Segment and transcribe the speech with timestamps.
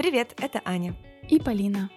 [0.00, 0.94] Привет, это Аня.
[1.28, 1.90] И Полина.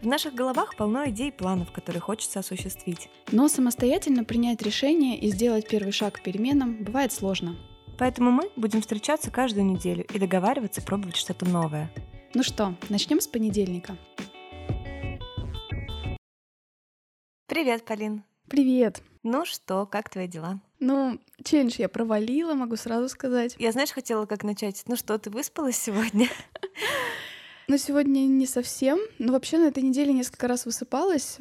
[0.00, 3.10] В наших головах полно идей и планов, которые хочется осуществить.
[3.32, 7.58] Но самостоятельно принять решение и сделать первый шаг к переменам бывает сложно.
[7.98, 11.92] Поэтому мы будем встречаться каждую неделю и договариваться пробовать что-то новое.
[12.32, 13.98] Ну что, начнем с понедельника.
[17.46, 18.24] Привет, Полин.
[18.48, 19.02] Привет.
[19.22, 20.60] Ну что, как твои дела?
[20.80, 23.54] Ну, челлендж я провалила, могу сразу сказать.
[23.58, 24.82] Я, знаешь, хотела как начать.
[24.86, 26.28] Ну что, ты выспалась сегодня?
[27.68, 28.98] Ну, сегодня не совсем.
[29.18, 31.38] Но вообще на этой неделе несколько раз высыпалась.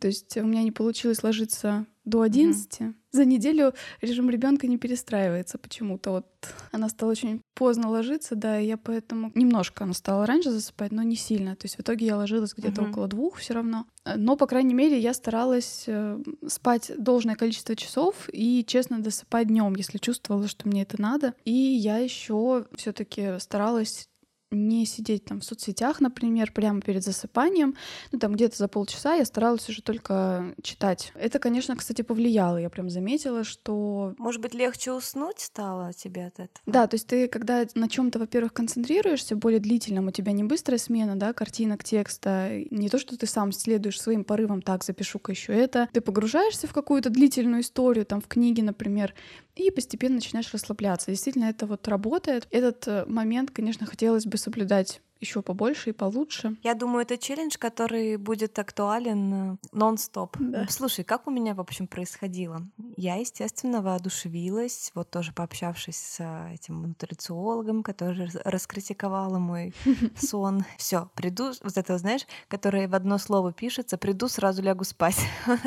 [0.00, 2.80] То есть у меня не получилось ложиться до 11.
[2.80, 2.94] Mm-hmm.
[3.12, 6.10] За неделю режим ребенка не перестраивается почему-то.
[6.10, 6.26] Вот
[6.72, 11.02] она стала очень поздно ложиться, да, и я поэтому немножко она стала раньше засыпать, но
[11.02, 11.54] не сильно.
[11.54, 12.90] То есть в итоге я ложилась где-то mm-hmm.
[12.90, 13.86] около двух все равно.
[14.16, 19.74] Но, по крайней мере, я старалась э, спать должное количество часов и честно досыпать днем,
[19.76, 21.34] если чувствовала, что мне это надо.
[21.44, 24.08] И я еще все-таки старалась
[24.50, 27.74] не сидеть там в соцсетях, например, прямо перед засыпанием.
[28.12, 31.12] Ну, там где-то за полчаса я старалась уже только читать.
[31.14, 32.56] Это, конечно, кстати, повлияло.
[32.58, 34.14] Я прям заметила, что...
[34.18, 36.58] Может быть, легче уснуть стало тебе от этого?
[36.66, 40.44] Да, то есть ты, когда на чем то во-первых, концентрируешься более длительном, у тебя не
[40.44, 45.32] быстрая смена, да, картинок, текста, не то, что ты сам следуешь своим порывам, так, запишу-ка
[45.32, 45.88] еще это.
[45.92, 49.14] Ты погружаешься в какую-то длительную историю, там, в книге, например,
[49.56, 51.10] и постепенно начинаешь расслабляться.
[51.10, 52.48] Действительно, это вот работает.
[52.50, 56.56] Этот э, момент, конечно, хотелось бы соблюдать еще побольше и получше.
[56.62, 60.36] Я думаю, это челлендж, который будет актуален э, нон-стоп.
[60.38, 60.66] Да.
[60.68, 62.62] Слушай, как у меня, в общем, происходило?
[62.96, 69.74] Я, естественно, воодушевилась, вот тоже пообщавшись с э, этим нутрициологом, который раскритиковал мой
[70.16, 70.64] сон.
[70.76, 75.18] Все, приду, вот это, знаешь, которое в одно слово пишется, приду, сразу лягу спать.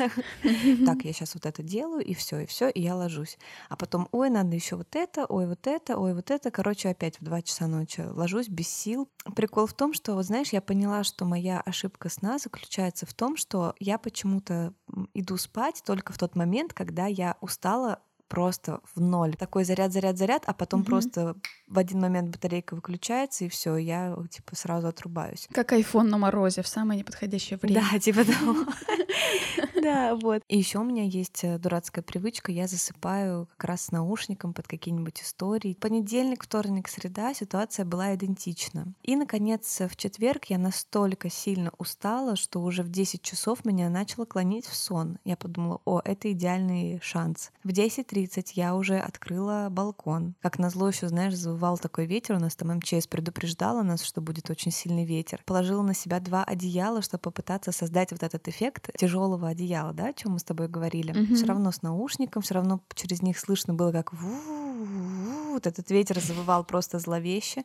[0.86, 3.38] Так, я сейчас вот это делаю, и все, и все, и я ложусь.
[3.68, 6.50] А потом, ой, надо еще вот это, ой, вот это, ой, вот это.
[6.50, 9.08] Короче, опять в 2 часа ночи ложусь без сил
[9.48, 13.38] прикол в том, что, вот знаешь, я поняла, что моя ошибка сна заключается в том,
[13.38, 14.74] что я почему-то
[15.14, 19.34] иду спать только в тот момент, когда я устала просто в ноль.
[19.36, 20.88] Такой заряд, заряд, заряд, а потом угу.
[20.88, 21.34] просто
[21.66, 25.48] в один момент батарейка выключается, и все, я типа сразу отрубаюсь.
[25.50, 27.82] Как айфон на морозе в самое неподходящее время.
[27.90, 28.54] Да, типа того.
[29.82, 30.42] Да, вот.
[30.48, 34.66] И еще у меня есть э, дурацкая привычка, я засыпаю как раз с наушником под
[34.66, 35.74] какие-нибудь истории.
[35.74, 38.92] Понедельник, вторник, среда ситуация была идентична.
[39.02, 44.24] И, наконец, в четверг я настолько сильно устала, что уже в 10 часов меня начало
[44.24, 45.18] клонить в сон.
[45.24, 47.52] Я подумала, о, это идеальный шанс.
[47.62, 50.34] В 10.30 я уже открыла балкон.
[50.40, 54.50] Как назло еще, знаешь, завывал такой ветер, у нас там МЧС предупреждала нас, что будет
[54.50, 55.42] очень сильный ветер.
[55.46, 60.08] Положила на себя два одеяла, чтобы попытаться создать вот этот эффект тяжелого одеяла одеяло, да,
[60.08, 61.14] о чем мы с тобой говорили.
[61.14, 61.34] Mm-hmm.
[61.34, 64.12] Все равно с наушником, все равно через них слышно было, как
[65.58, 67.64] вот этот ветер завывал просто зловеще.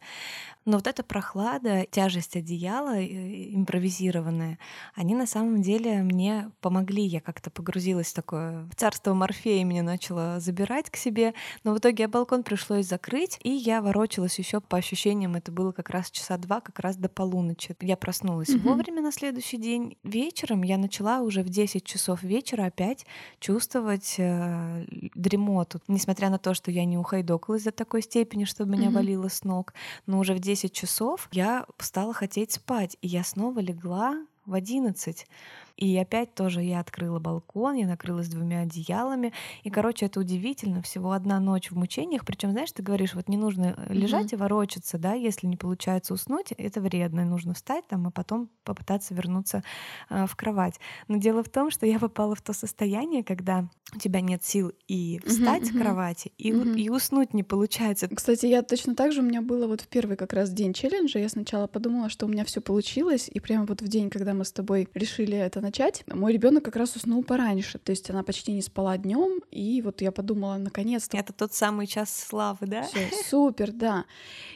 [0.66, 4.58] Но вот эта прохлада, тяжесть одеяла э, импровизированная,
[4.96, 7.04] они на самом деле мне помогли.
[7.04, 11.34] Я как-то погрузилась в такое в царство Морфея, меня начало забирать к себе.
[11.64, 15.36] Но в итоге балкон пришлось закрыть, и я ворочалась еще по ощущениям.
[15.36, 17.76] Это было как раз часа два, как раз до полуночи.
[17.82, 18.62] Я проснулась mm-hmm.
[18.62, 19.98] вовремя на следующий день.
[20.04, 23.06] Вечером я начала уже в 10 часов вечера опять
[23.40, 25.82] чувствовать э, дремоту.
[25.90, 28.94] Несмотря на то, что я не ухайдокалась до такой степени, чтобы меня mm-hmm.
[28.94, 29.74] валило с ног,
[30.06, 35.28] но уже в 10 часов я стала хотеть спать, и я снова легла в 11.
[35.76, 39.34] И опять тоже я открыла балкон, я накрылась двумя одеялами.
[39.64, 40.82] И, короче, это удивительно.
[40.82, 42.26] Всего одна ночь в мучениях.
[42.26, 44.36] Причем, знаешь, ты говоришь, вот не нужно лежать mm-hmm.
[44.36, 47.26] и ворочаться, да, если не получается уснуть, это вредно.
[47.26, 49.64] Нужно встать там, и потом попытаться вернуться
[50.10, 50.80] э, в кровать.
[51.08, 54.72] Но дело в том, что я попала в то состояние, когда у тебя нет сил
[54.88, 55.78] и встать mm-hmm.
[55.78, 56.80] с кровати, и, mm-hmm.
[56.80, 58.08] и уснуть не получается.
[58.08, 61.20] Кстати, я точно так же у меня было вот в первый как раз день челленджа.
[61.20, 64.46] Я сначала подумала, что у меня все получилось, и прямо вот в день, когда мы
[64.46, 68.52] с тобой решили это начать, мой ребенок как раз уснул пораньше, то есть она почти
[68.52, 71.18] не спала днем, и вот я подумала, наконец-то.
[71.18, 72.84] Это тот самый час славы, да?
[72.84, 74.06] Всё, супер, да.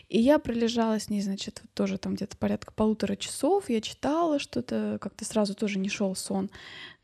[0.09, 4.37] И я пролежала с ней, значит, вот тоже там где-то порядка полутора часов, я читала
[4.37, 6.52] что-то, как-то сразу тоже не шел сон.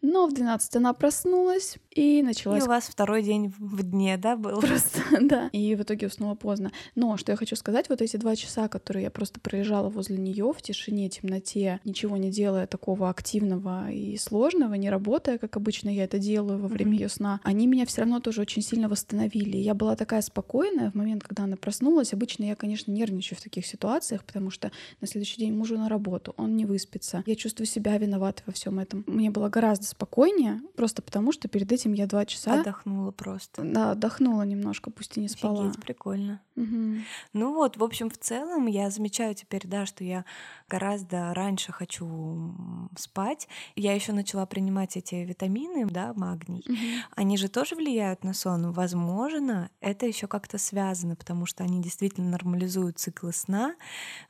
[0.04, 2.62] Но в 12 она проснулась и началась...
[2.62, 4.60] И у вас второй день в дне, да, был?
[4.60, 5.50] Просто, да.
[5.54, 6.74] И в итоге уснула поздно.
[6.94, 10.52] Но что я хочу сказать, вот эти два часа, которые я просто пролежала возле нее
[10.52, 16.04] в тишине, темноте, ничего не делая такого активного и сложного, не работая, как обычно я
[16.04, 17.00] это делаю во время mm-hmm.
[17.00, 19.56] ее сна, они меня все равно тоже очень сильно восстановили.
[19.56, 22.12] Я была такая спокойная в момент, когда она проснулась.
[22.12, 26.34] Обычно я, конечно, нервничаю в таких ситуациях, потому что на следующий день мужу на работу,
[26.36, 27.24] он не выспится.
[27.26, 29.06] Я чувствую себя виноватой во всем этом.
[29.08, 32.60] Мне было гораздо спокойнее, просто потому что перед этим я два часа...
[32.60, 33.62] Отдохнула просто.
[33.64, 35.62] Да, отдохнула немножко, пусть и не спала.
[35.62, 36.42] Офигеть, прикольно.
[36.56, 37.04] Мгм.
[37.34, 40.26] Ну вот, в общем, в целом я замечаю теперь, да, что я
[40.70, 42.54] гораздо раньше хочу
[42.98, 43.48] спать.
[43.76, 46.64] Я еще начала принимать эти витамины, да, магний.
[46.68, 47.04] Мгм.
[47.16, 48.72] Они же тоже влияют на сон.
[48.72, 53.76] Возможно, это еще как-то связано, потому что они действительно нормализуют циклы сна.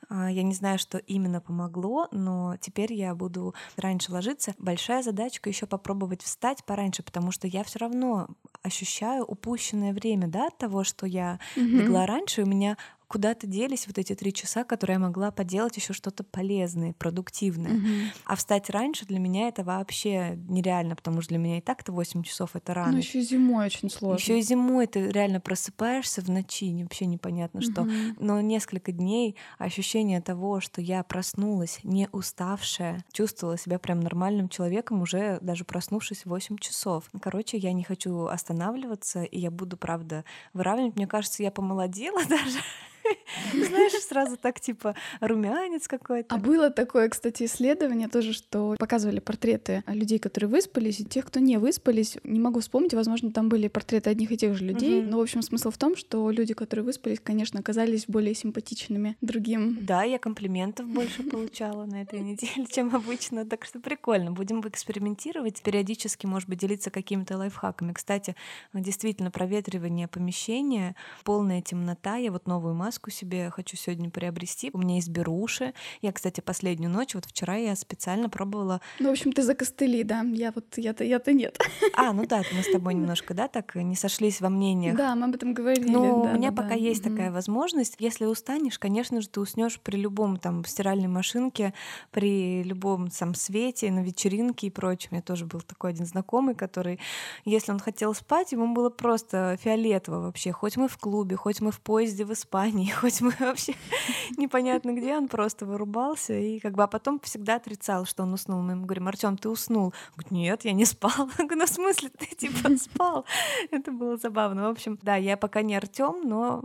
[0.09, 4.53] А, Я не знаю, что именно помогло, но теперь я буду раньше ложиться.
[4.57, 8.27] Большая задачка еще попробовать встать пораньше, потому что я все равно
[8.63, 11.77] ощущаю упущенное время, да, от того, что я Мгм.
[11.79, 12.77] легла раньше, у меня
[13.13, 17.73] куда-то делись вот эти три часа, которые я могла поделать еще что-то полезное, продуктивное.
[17.73, 18.11] Мгм.
[18.25, 22.23] А встать раньше для меня это вообще нереально, потому что для меня и так-то 8
[22.23, 22.97] часов это Ну, рано.
[22.97, 24.17] еще зимой очень сложно.
[24.17, 27.83] Еще и зимой ты реально просыпаешься в ночи, вообще непонятно что.
[27.83, 28.15] Мгм.
[28.19, 35.03] Но несколько дней ощущение того, что я проснулась не уставшая, чувствовала себя прям нормальным человеком,
[35.03, 37.03] уже даже проснувшись в 8 часов.
[37.21, 40.95] Короче, я не хочу останавливаться, и я буду, правда, выравнивать.
[40.95, 42.57] Мне кажется, я помолодела даже.
[43.53, 46.33] Знаешь, сразу так типа румянец какой-то.
[46.33, 51.39] А было такое, кстати, исследование тоже, что показывали портреты людей, которые выспались, и тех, кто
[51.39, 52.17] не выспались.
[52.23, 55.01] Не могу вспомнить, возможно, там были портреты одних и тех же людей.
[55.01, 55.09] Мгм.
[55.09, 59.77] Но, в общем, смысл в том, что люди, которые выспались, конечно, оказались более симпатичными другим.
[59.81, 64.31] Да, я комплиментов больше получала на этой неделе, чем обычно, так что прикольно.
[64.31, 67.93] Будем экспериментировать, периодически, может быть, делиться какими-то лайфхаками.
[67.93, 68.35] Кстати,
[68.73, 72.15] действительно, проветривание помещения, полная темнота.
[72.15, 74.69] Я вот новую маску себе хочу сегодня приобрести.
[74.73, 75.73] У меня есть беруши.
[76.01, 78.81] Я, кстати, последнюю ночь, вот вчера я специально пробовала...
[78.99, 80.21] Ну, в общем, ты за костыли, да.
[80.21, 81.57] Я вот, я-то, я-то нет.
[81.95, 84.97] А, ну да, мы с тобой немножко, да, так не сошлись во мнениях.
[84.97, 85.89] Да, мы об этом говорили.
[85.89, 86.75] Ну, да, у меня да, пока да.
[86.75, 87.95] есть такая возможность.
[87.99, 91.73] Если устанешь, конечно же, ты уснешь при любом там стиральной машинке,
[92.11, 95.09] при любом там свете, на вечеринке и прочем.
[95.11, 96.99] У меня тоже был такой один знакомый, который,
[97.45, 100.51] если он хотел спать, ему было просто фиолетово вообще.
[100.51, 103.75] Хоть мы в клубе, хоть мы в поезде в Испании, хоть мы вообще
[104.37, 108.61] непонятно где, он просто вырубался и как бы, а потом всегда отрицал, что он уснул.
[108.61, 109.85] Мы ему говорим, Артем, ты уснул?
[109.85, 111.29] Он говорит, нет, я не спал.
[111.37, 113.25] Я говорю, ну в смысле ты типа спал?
[113.71, 114.67] Это было забавно.
[114.67, 116.63] В общем, да, я пока не Артем, но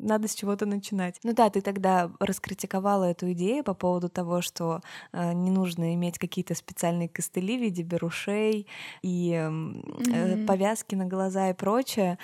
[0.00, 1.18] надо с чего-то начинать.
[1.22, 4.80] Ну да, ты тогда раскритиковала эту идею по поводу того, что
[5.12, 8.66] э, не нужно иметь какие-то специальные костыли в виде берушей
[9.02, 10.46] и э, Мгм.
[10.46, 12.18] повязки на глаза и прочее.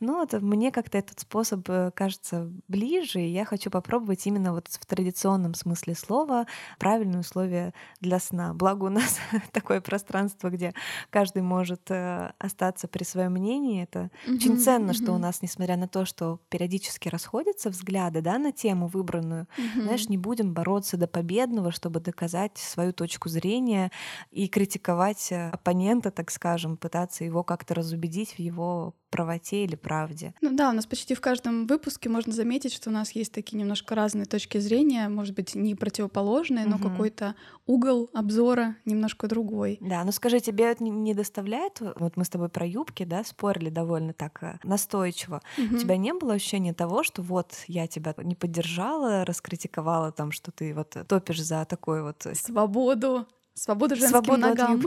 [0.00, 4.68] Ну, это мне как-то этот способ э, кажется ближе, и я хочу попробовать именно вот
[4.68, 6.46] в традиционном смысле слова
[6.78, 8.54] правильные условия для сна.
[8.54, 9.18] Благо у нас
[9.52, 10.72] такое пространство, где
[11.10, 13.82] каждый может э, остаться при своем мнении.
[13.82, 18.38] Это очень Мгм, ценно, что у нас, несмотря на то, что периодически расходятся взгляды да,
[18.38, 19.82] на тему выбранную, мгм.
[19.82, 23.90] знаешь, не будем бороться до победного, чтобы доказать свою точку зрения
[24.30, 30.34] и критиковать э, оппонента, так скажем, пытаться его как-то разубедить в его правоте или правде.
[30.40, 33.56] Ну да, у нас почти в каждом выпуске можно заметить, что у нас есть такие
[33.58, 36.90] немножко разные точки зрения, может быть, не противоположные, но Мгм.
[36.90, 37.34] какой-то
[37.66, 39.78] угол обзора немножко другой.
[39.80, 43.70] Да, ну скажи, тебе это не- доставляет, вот мы с тобой про юбки, да, спорили
[43.70, 45.40] довольно так э, настойчиво.
[45.58, 45.78] У Мгм.
[45.78, 50.74] тебя не было ощущения того, что вот я тебя не поддержала, раскритиковала там, что ты
[50.74, 53.26] вот топишь за такой вот Свободу,
[53.58, 54.86] свободу женским свободу от ногам.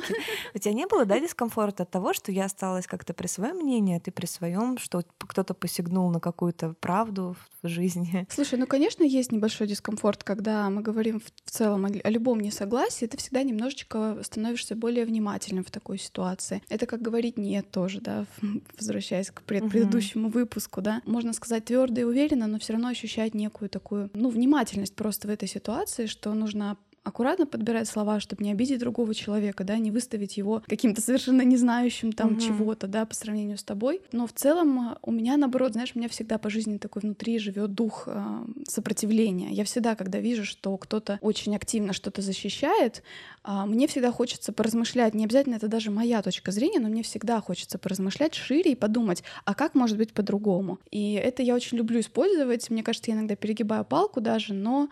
[0.54, 3.98] У тебя не было, да, дискомфорта от того, что я осталась как-то при своем мнении,
[3.98, 8.28] а ты при своем, что кто-то посягнул на какую-то правду в жизни?
[8.30, 13.18] Слушай, ну, конечно, есть небольшой дискомфорт, когда мы говорим в целом о, любом несогласии, ты
[13.18, 16.62] всегда немножечко становишься более внимательным в такой ситуации.
[16.70, 18.26] Это как говорить нет тоже, да,
[18.78, 21.02] возвращаясь к пред- предыдущему выпуску, да.
[21.06, 25.32] Можно сказать твердо и уверенно, но все равно ощущать некую такую, ну, внимательность просто в
[25.32, 30.38] этой ситуации, что нужно аккуратно подбирать слова, чтобы не обидеть другого человека, да, не выставить
[30.38, 32.40] его каким-то совершенно не знающим там Мгм.
[32.40, 34.02] чего-то, да, по сравнению с тобой.
[34.12, 37.40] Но в целом э, у меня, наоборот, знаешь, у меня всегда по жизни такой внутри
[37.40, 39.52] живет дух э, сопротивления.
[39.52, 43.04] Я всегда, когда вижу, что кто-то очень активно что-то защищает,
[43.44, 47.42] а, мне всегда хочется поразмышлять, не обязательно это даже моя точка зрения, но мне всегда
[47.42, 50.80] хочется поразмышлять шире и подумать, а как может быть по-другому?
[50.92, 52.70] И это я очень люблю использовать.
[52.70, 54.90] Мне кажется, я иногда перегибаю палку даже, но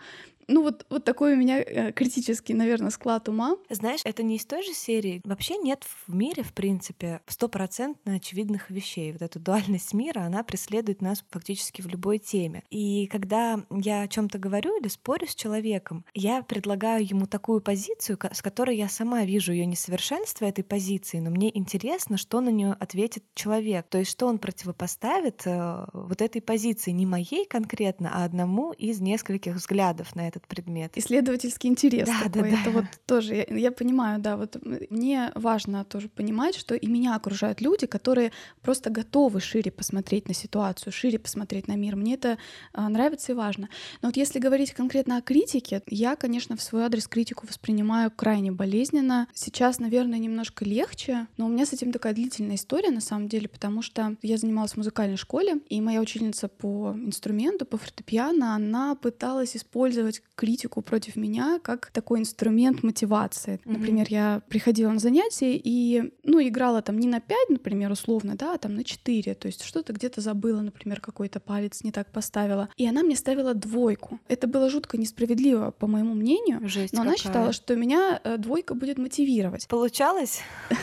[0.50, 3.56] ну вот, вот такой у меня э, критический, наверное, склад ума.
[3.70, 5.20] Знаешь, это не из той же серии.
[5.24, 9.12] Вообще нет в мире, в принципе, стопроцентно очевидных вещей.
[9.12, 12.64] Вот эта дуальность мира, она преследует нас фактически в любой теме.
[12.70, 17.60] И когда я о чем то говорю или спорю с человеком, я предлагаю ему такую
[17.60, 22.50] позицию, с которой я сама вижу ее несовершенство этой позиции, но мне интересно, что на
[22.50, 23.86] нее ответит человек.
[23.88, 29.00] То есть, что он противопоставит э, вот этой позиции, не моей конкретно, а одному из
[29.00, 30.96] нескольких взглядов на этот этот предмет.
[30.96, 32.50] Исследовательский интерес да, такой.
[32.50, 32.60] Да, да.
[32.60, 34.56] Это вот тоже, я, я понимаю, да, вот
[34.90, 38.32] мне важно тоже понимать, что и меня окружают люди, которые
[38.62, 41.96] просто готовы шире посмотреть на ситуацию, шире посмотреть на мир.
[41.96, 42.38] Мне это
[42.72, 43.68] а, нравится и важно.
[44.02, 48.52] Но вот если говорить конкретно о критике, я, конечно, в свой адрес критику воспринимаю крайне
[48.52, 49.28] болезненно.
[49.34, 53.48] Сейчас, наверное, немножко легче, но у меня с этим такая длительная история на самом деле,
[53.48, 58.94] потому что я занималась в музыкальной школе, и моя учительница по инструменту, по фортепиано, она
[58.94, 63.54] пыталась использовать критику против меня как такой инструмент мотивации.
[63.54, 63.72] Mm-hmm.
[63.72, 68.54] Например, я приходила на занятия и, ну, играла там не на 5, например, условно, да,
[68.54, 72.68] а там на 4, то есть что-то где-то забыла, например, какой-то палец не так поставила.
[72.76, 74.20] И она мне ставила двойку.
[74.28, 77.08] Это было жутко несправедливо, по моему мнению, Жесть но какая.
[77.08, 79.68] она считала, что меня э, двойка будет мотивировать.
[79.68, 80.40] Получалось?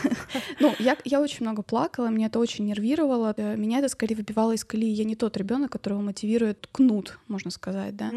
[0.60, 4.64] Ну, я, очень много плакала, меня это очень нервировало, э, меня это скорее выбивало из
[4.64, 4.90] колеи.
[4.90, 8.10] Я не тот ребенок, которого мотивирует кнут, можно сказать, да.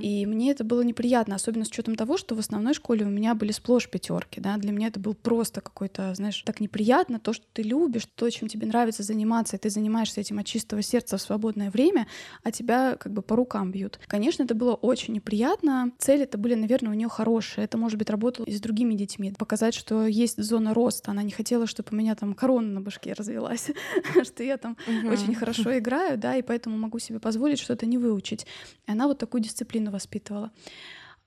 [0.00, 3.34] И мне это было неприятно, особенно с учетом того, что в основной школе у меня
[3.34, 4.56] были сплошь пятерки, да.
[4.56, 8.48] Для меня это был просто какой-то, знаешь, так неприятно то, что ты любишь, то, чем
[8.48, 12.06] тебе нравится заниматься, и ты занимаешься этим от чистого сердца в свободное время,
[12.42, 13.98] а тебя как бы по рукам бьют.
[14.06, 15.92] Конечно, это было очень неприятно.
[15.98, 17.64] Цели это были, наверное, у нее хорошие.
[17.64, 19.32] Это, может быть, работало и с другими детьми.
[19.32, 21.10] Показать, что есть зона роста.
[21.10, 23.70] Она не хотела, чтобы у меня там корона на башке развелась,
[24.22, 28.46] что я там очень хорошо играю, да, и поэтому могу себе позволить что-то не выучить.
[28.86, 30.50] И она вот такую дисциплину воспитывала.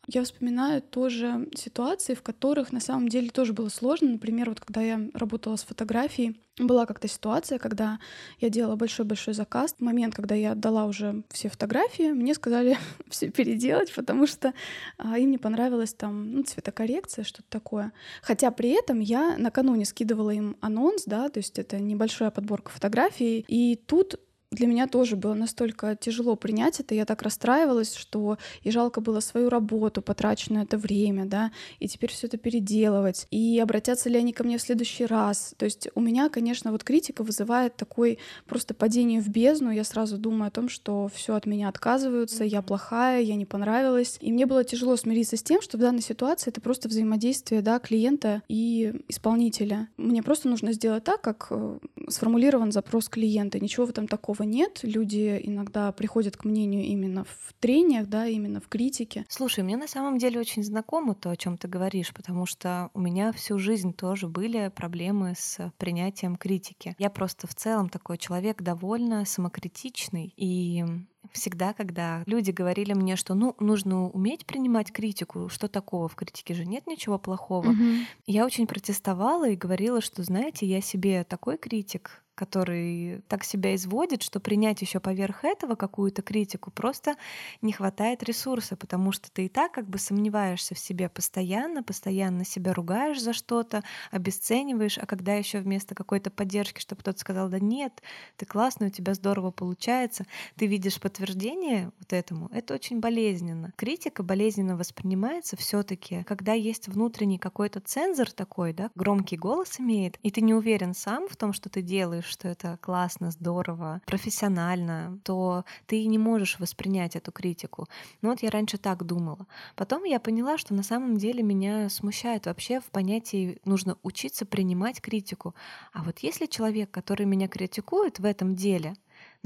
[0.10, 4.12] Я вспоминаю тоже ситуации, в которых на самом деле тоже было сложно.
[4.12, 8.00] Например, вот когда я работала с фотографией, была как-то ситуация, когда
[8.40, 9.76] я делала большой-большой заказ.
[9.78, 12.78] В момент, когда я отдала уже все фотографии, мне сказали
[13.10, 14.54] все переделать, потому что
[14.98, 17.92] а, им не понравилась там ну, цветокоррекция, что-то такое.
[18.22, 23.44] Хотя при этом я накануне скидывала им анонс, да, то есть это небольшая подборка фотографий,
[23.48, 28.72] и тут для меня тоже было настолько тяжело принять это, я так расстраивалась, что и
[28.72, 34.10] жалко было свою работу, потраченное это время, да, и теперь все это переделывать, и обратятся
[34.10, 35.54] ли они ко мне в следующий раз.
[35.58, 40.18] То есть у меня, конечно, вот критика вызывает такой просто падение в бездну, я сразу
[40.18, 44.46] думаю о том, что все от меня отказываются, я плохая, я не понравилась, и мне
[44.46, 48.94] было тяжело смириться с тем, что в данной ситуации это просто взаимодействие, да, клиента и
[49.10, 49.90] исполнителя.
[49.98, 54.80] Мне просто нужно сделать так, как э, сформулирован запрос клиента, ничего в этом такого нет.
[54.84, 59.26] Люди иногда приходят к мнению именно в трениях, да, именно в критике.
[59.30, 63.00] Слушай, мне на самом деле очень знакомо то, о чем ты говоришь, потому что у
[63.00, 66.96] меня всю жизнь тоже были проблемы с принятием критики.
[66.98, 70.84] Я просто в целом такой человек довольно самокритичный, и
[71.32, 76.54] всегда, когда люди говорили мне, что ну нужно уметь принимать критику, что такого в критике
[76.54, 78.04] же нет ничего плохого, mm-hmm.
[78.28, 84.22] я очень протестовала и говорила, что знаете, я себе такой критик, который так себя изводит,
[84.22, 87.16] что принять еще поверх этого какую-то критику просто
[87.64, 92.46] не хватает ресурса, потому что ты и так как бы сомневаешься в себе постоянно, постоянно
[92.46, 97.60] себя ругаешь за что-то, обесцениваешь, а когда еще вместо какой-то поддержки, чтобы кто-то сказал, да
[97.60, 98.04] нет,
[98.36, 103.74] ты классный, у тебя здорово получается, ты видишь подтверждение вот этому, это очень болезненно.
[103.76, 110.30] Критика болезненно воспринимается все-таки, когда есть внутренний какой-то цензор такой, да, громкий голос имеет, и
[110.30, 115.66] ты не уверен сам в том, что ты делаешь, что это классно, здорово, профессионально, то
[115.88, 117.88] ты не можешь воспринять эту критику.
[118.22, 119.48] Ну вот я раньше так думала.
[119.76, 125.02] Потом я поняла, что на самом деле меня смущает вообще в понятии нужно учиться принимать
[125.02, 125.56] критику.
[125.94, 128.96] А вот если человек, который меня критикует в этом деле,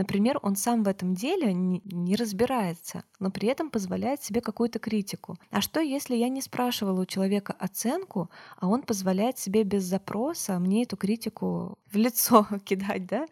[0.02, 5.38] Например, он сам в этом деле не, разбирается, но при этом позволяет себе какую-то критику.
[5.52, 10.58] А что, если я не спрашивала у человека оценку, а он позволяет себе без запроса
[10.58, 13.28] мне эту критику в лицо кидать, да?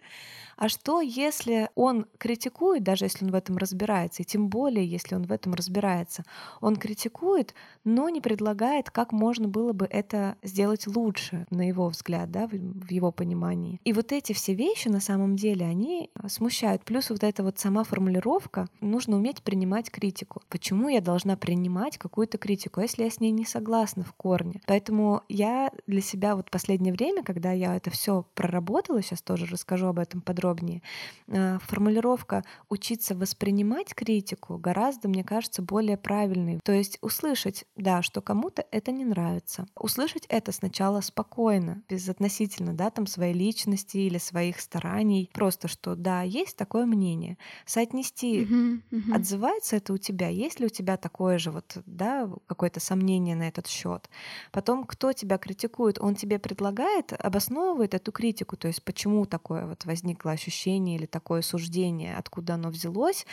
[0.59, 5.15] А что, если он критикует, даже если он в этом разбирается, и тем более, если
[5.15, 6.25] он в этом разбирается,
[6.59, 7.53] он критикует,
[7.85, 12.91] но не предлагает, как можно было бы это сделать лучше, на его взгляд, да, в
[12.91, 13.79] его понимании.
[13.85, 16.83] И вот эти все вещи, на самом деле, они смущают.
[16.83, 20.41] Плюс вот эта вот сама формулировка, нужно уметь принимать критику.
[20.49, 24.59] Почему я должна принимать какую-то критику, а если я с ней не согласна в корне?
[24.67, 29.87] Поэтому я для себя вот последнее время, когда я это все проработала, сейчас тоже расскажу
[29.87, 30.81] об этом подробно, подробнее.
[31.27, 36.59] А, формулировка «учиться воспринимать критику» гораздо, мне кажется, более правильной.
[36.63, 39.65] То есть услышать, да, что кому-то это не нравится.
[39.75, 45.29] Услышать это сначала спокойно, безотносительно, да, там своей личности или своих стараний.
[45.33, 47.37] Просто что, да, есть такое мнение.
[47.65, 49.15] Соотнести, uh-huh, uh-huh.
[49.15, 53.47] отзывается это у тебя, есть ли у тебя такое же вот, да, какое-то сомнение на
[53.47, 54.09] этот счет.
[54.51, 59.85] Потом, кто тебя критикует, он тебе предлагает, обосновывает эту критику, то есть почему такое вот
[59.85, 63.25] возникло ощущение или такое суждение, откуда оно взялось,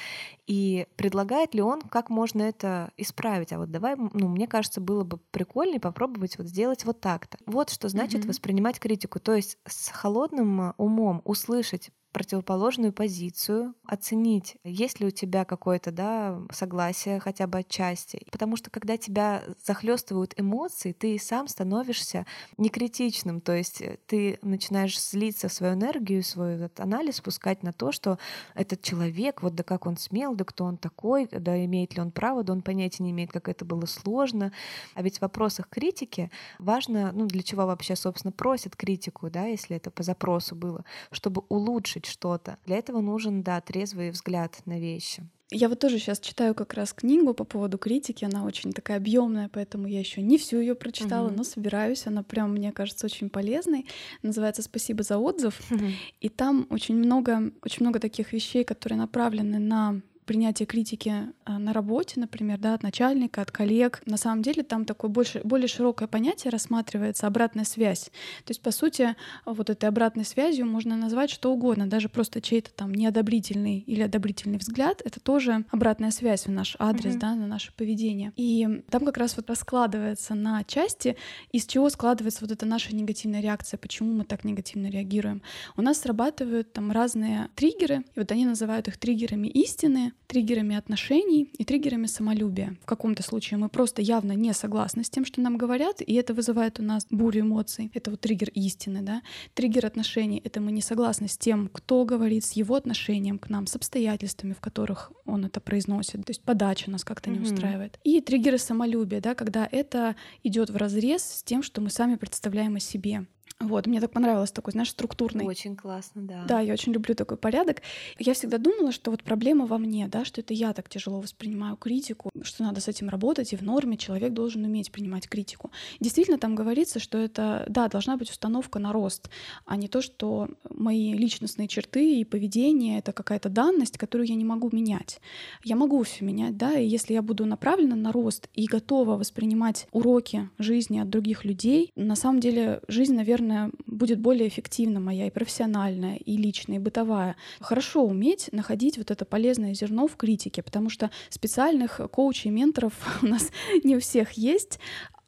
[0.47, 3.53] и предлагает ли он, как можно это исправить.
[3.53, 7.39] А вот давай, ну, мне кажется, было бы прикольнее попробовать вот сделать вот так-то.
[7.47, 8.29] Вот что значит mm-hmm.
[8.29, 9.21] воспринимать критику.
[9.21, 16.41] То есть с холодным умом услышать противоположную позицию, оценить, есть ли у тебя какое-то да,
[16.51, 18.27] согласие хотя бы отчасти.
[18.33, 22.25] Потому что когда тебя захлестывают эмоции, ты сам становишься
[22.57, 27.75] некритичным, то есть э, ты начинаешь слиться в свою энергию, свой этот анализ спускать на
[27.75, 28.19] то, что
[28.55, 32.13] этот человек, вот да как он смел, да кто он такой, да имеет ли он
[32.13, 34.53] право, да он понятия не имеет, как это было сложно.
[34.95, 39.77] А ведь в вопросах критики важно, ну для чего вообще, собственно, просят критику, да, если
[39.77, 42.59] это по запросу было, чтобы улучшить улучшить что-то.
[42.67, 45.23] Для этого нужен, да, трезвый взгляд на вещи.
[45.53, 48.25] Я вот тоже сейчас читаю как раз книгу по поводу критики.
[48.25, 51.37] Она очень такая объемная, поэтому я еще не всю ее прочитала, угу.
[51.37, 52.07] но собираюсь.
[52.07, 53.87] Она прям, мне кажется, очень полезной.
[54.23, 55.61] Называется Спасибо за отзыв.
[55.71, 55.85] Угу.
[56.21, 61.73] И там очень много, очень много таких вещей, которые направлены на принятие критики а, на
[61.73, 64.03] работе, например, да, от начальника, от коллег.
[64.05, 68.11] На самом деле там такое больше, более широкое понятие рассматривается обратная связь.
[68.45, 69.17] То есть, по сути,
[69.47, 74.59] вот этой обратной связью можно назвать что угодно, даже просто чей-то там неодобрительный или одобрительный
[74.59, 77.21] взгляд, это тоже обратная связь в наш адрес, mm-hmm.
[77.21, 78.33] да, на наше поведение.
[78.37, 81.17] И там как раз вот раскладывается на части,
[81.53, 85.43] из чего складывается вот эта наша негативная реакция, почему мы так негативно реагируем.
[85.77, 91.49] У нас срабатывают там разные триггеры, и вот они называют их триггерами истины, триггерами отношений
[91.57, 92.77] и триггерами самолюбия.
[92.83, 96.35] В каком-то случае мы просто явно не согласны с тем, что нам говорят, и это
[96.35, 97.91] вызывает у нас бурю эмоций.
[97.95, 99.23] Это вот триггер истины, да.
[99.55, 103.67] Триггер отношений— это мы не согласны с тем, кто говорит, с его отношением к нам,
[103.67, 106.25] с обстоятельствами, в которых он это произносит.
[106.25, 107.39] То есть подача нас как-то mm-hmm.
[107.39, 107.99] не устраивает.
[108.05, 112.77] И триггеры самолюбия, да, когда это идет в разрез с тем, что мы сами представляем
[112.77, 113.27] о себе.
[113.59, 115.47] Вот, мне так понравилось такой, знаешь, структурный.
[115.47, 116.45] Очень классно, да.
[116.47, 117.81] Да, я очень люблю такой порядок.
[118.19, 121.77] Я всегда думала, что вот проблема во мне, да, что это я так тяжело воспринимаю
[121.77, 125.71] критику, что надо с этим работать, и в норме человек должен уметь принимать критику.
[126.01, 129.31] Действительно, там говорится, что это, да, должна быть установка на рост,
[129.65, 134.45] а не то, что мои личностные черты и поведение— это какая-то данность, которую я не
[134.45, 135.19] могу менять.
[135.65, 139.89] Я могу все менять, да, и если я буду направлена на рост и готова воспринимать
[139.93, 145.27] уроки жизни от других людей, на самом деле жизнь, наверное, наверное, будет более эффективна моя
[145.27, 147.37] и профессиональная, и личная, и бытовая.
[147.61, 153.27] Хорошо уметь находить вот это полезное зерно в критике, потому что специальных коучей, менторов у
[153.27, 153.51] нас
[153.85, 154.79] не у всех есть,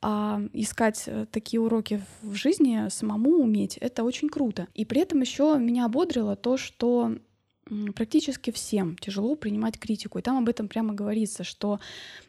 [0.01, 4.67] а искать э, такие уроки в жизни самому уметь, это очень круто.
[4.73, 7.15] И при этом еще меня ободрило то, что
[7.95, 10.19] практически всем тяжело принимать критику.
[10.19, 11.79] И там об этом прямо говорится, что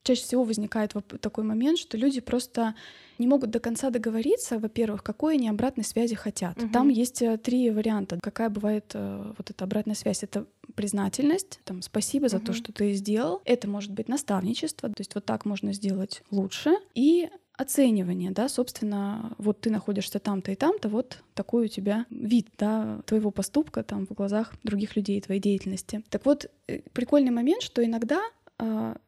[0.02, 2.74] чаще всего возникает такой момент, что люди просто
[3.18, 6.56] не могут до конца договориться, во-первых, какой они обратной связи хотят.
[6.56, 6.72] Угу.
[6.72, 8.18] Там есть э, три варианта.
[8.22, 10.22] Какая бывает э, вот эта обратная связь?
[10.22, 12.46] Это признательность, там, спасибо за угу.
[12.46, 13.42] то, что ты сделал.
[13.44, 16.70] Это может быть наставничество, то есть вот так можно сделать лучше.
[16.94, 17.28] И
[17.60, 23.00] оценивание, да, собственно, вот ты находишься там-то и там-то, вот такой у тебя вид, да,
[23.04, 26.02] твоего поступка там в глазах других людей, твоей деятельности.
[26.08, 28.20] Так вот, э, прикольный момент, что иногда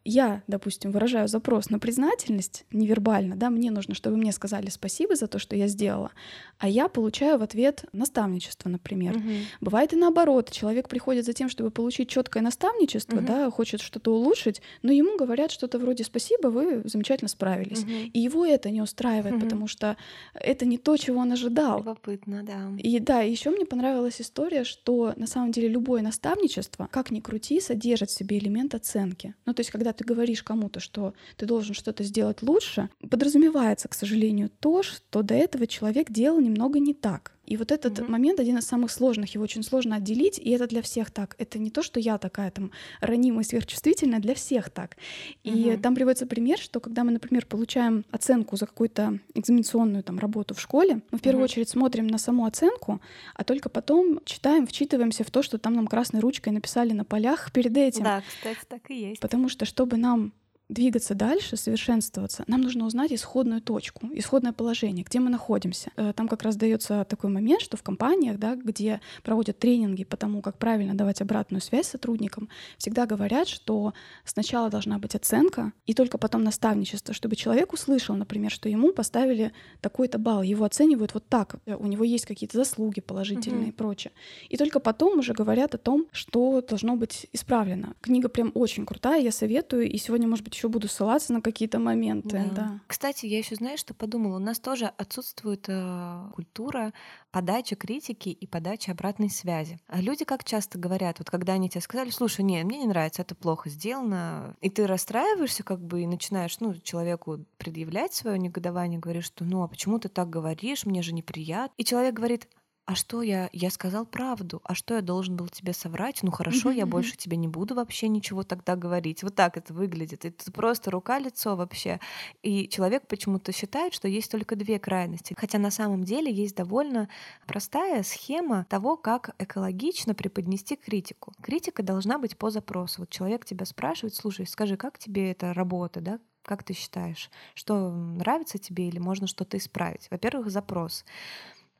[0.04, 5.26] я, допустим, выражаю запрос на признательность невербально, да, мне нужно, чтобы мне сказали спасибо за
[5.26, 6.10] то, что я сделала,
[6.58, 9.16] а я получаю в ответ наставничество, например.
[9.16, 9.30] Угу.
[9.60, 13.26] Бывает и наоборот, человек приходит за тем, чтобы получить четкое наставничество, угу.
[13.26, 17.90] да, хочет что-то улучшить, но ему говорят что-то вроде спасибо, вы замечательно справились, угу.
[18.12, 19.44] и его это не устраивает, угу.
[19.44, 19.96] потому что
[20.34, 21.78] это не то, чего он ожидал.
[21.78, 22.70] Любопытно, да.
[22.78, 27.60] И да, еще мне понравилась история, что на самом деле любое наставничество, как ни крути,
[27.60, 29.34] содержит в себе элемент оценки.
[29.44, 33.94] Ну, то есть, когда ты говоришь кому-то, что ты должен что-то сделать лучше, подразумевается, к
[33.94, 37.32] сожалению, то, что до этого человек делал немного не так.
[37.44, 38.10] И вот этот mm-hmm.
[38.10, 41.34] момент один из самых сложных, его очень сложно отделить, и это для всех так.
[41.38, 44.96] Это не то, что я такая там ранимая, сверхчувствительная, для всех так.
[45.42, 45.80] И mm-hmm.
[45.80, 50.60] там приводится пример, что когда мы, например, получаем оценку за какую-то экзаменационную там работу в
[50.60, 51.44] школе, мы в первую mm-hmm.
[51.44, 53.00] очередь смотрим на саму оценку,
[53.34, 57.52] а только потом читаем, вчитываемся в то, что там нам красной ручкой написали на полях
[57.52, 58.04] перед этим.
[58.04, 59.20] Да, кстати, так и есть.
[59.20, 60.32] Потому что чтобы нам
[60.72, 65.90] двигаться дальше, совершенствоваться, нам нужно узнать исходную точку, исходное положение, где мы находимся.
[65.96, 70.16] Э, там как раз дается такой момент, что в компаниях, да, где проводят тренинги по
[70.16, 73.92] тому, как правильно давать обратную связь сотрудникам, всегда говорят, что
[74.24, 79.52] сначала должна быть оценка, и только потом наставничество, чтобы человек услышал, например, что ему поставили
[79.80, 83.68] такой-то балл, его оценивают вот так, у него есть какие-то заслуги положительные mm-hmm.
[83.68, 84.12] и прочее.
[84.48, 87.94] И только потом уже говорят о том, что должно быть исправлено.
[88.00, 91.80] Книга прям очень крутая, я советую, и сегодня, может быть, еще буду ссылаться на какие-то
[91.80, 92.44] моменты.
[92.50, 92.54] Да.
[92.54, 92.80] Да.
[92.86, 96.92] Кстати, я еще знаю, что подумала, у нас тоже отсутствует э, культура
[97.32, 99.80] подачи критики и подачи обратной связи.
[99.88, 103.22] А люди как часто говорят, вот когда они тебе сказали, слушай, не, мне не нравится,
[103.22, 109.00] это плохо сделано, и ты расстраиваешься как бы и начинаешь, ну, человеку предъявлять свое негодование,
[109.00, 111.74] говоришь, что, ну, а почему ты так говоришь, мне же неприятно.
[111.76, 112.46] И человек говорит,
[112.84, 113.48] а что я?
[113.52, 114.60] Я сказал правду.
[114.64, 116.22] А что я должен был тебе соврать?
[116.22, 119.22] Ну хорошо, я больше тебе не буду вообще ничего тогда говорить.
[119.22, 120.24] Вот так это выглядит.
[120.24, 122.00] Это просто рука-лицо вообще.
[122.42, 125.36] И человек почему-то считает, что есть только две крайности.
[125.38, 127.08] Хотя на самом деле есть довольно
[127.46, 131.32] простая схема того, как экологично преподнести критику.
[131.40, 133.02] Критика должна быть по запросу.
[133.02, 136.18] Вот человек тебя спрашивает, слушай, скажи, как тебе эта работа, да?
[136.42, 140.08] Как ты считаешь, что нравится тебе или можно что-то исправить?
[140.10, 141.04] Во-первых, запрос.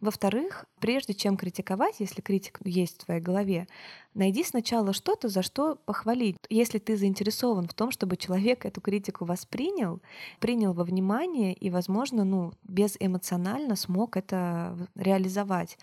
[0.02, 3.68] Во-вторых, прежде чем критиковать, если критик есть в твоей голове,
[4.14, 6.36] найди сначала что-то, за что похвалить.
[6.50, 10.02] Если ты заинтересован в том, чтобы человек эту критику воспринял,
[10.40, 15.78] принял во внимание и, возможно, ну, безэмоционально смог это реализовать.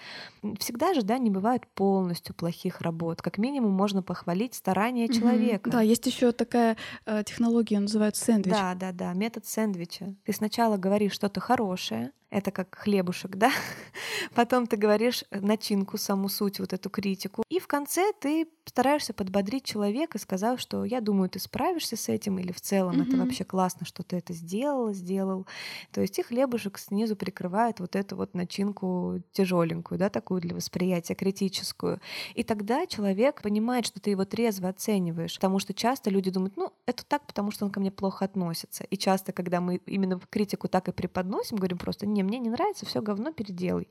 [0.59, 3.21] Всегда же, да, не бывает полностью плохих работ.
[3.21, 5.17] Как минимум можно похвалить старания mm-hmm.
[5.17, 5.69] человека.
[5.69, 8.53] Да, есть еще такая э, технология, называется сэндвич.
[8.53, 10.13] Да, да, да, метод сэндвича.
[10.25, 13.51] Ты сначала говоришь что-то хорошее, это как хлебушек, да?
[14.35, 17.43] Потом ты говоришь начинку, саму суть, вот эту критику.
[17.49, 22.37] И в конце ты стараешься подбодрить человека, сказав, что я думаю, ты справишься с этим,
[22.37, 23.07] или в целом mm-hmm.
[23.07, 25.47] это вообще классно, что ты это сделала, сделал.
[25.91, 31.15] То есть и хлебушек снизу прикрывает вот эту вот начинку тяжеленькую, да, такую для восприятия
[31.15, 31.99] критическую.
[32.35, 36.71] И тогда человек понимает, что ты его трезво оцениваешь, потому что часто люди думают, ну,
[36.85, 38.83] это так, потому что он ко мне плохо относится.
[38.83, 42.85] И часто, когда мы именно критику так и преподносим, говорим просто, не, мне не нравится,
[42.85, 43.87] все говно переделай.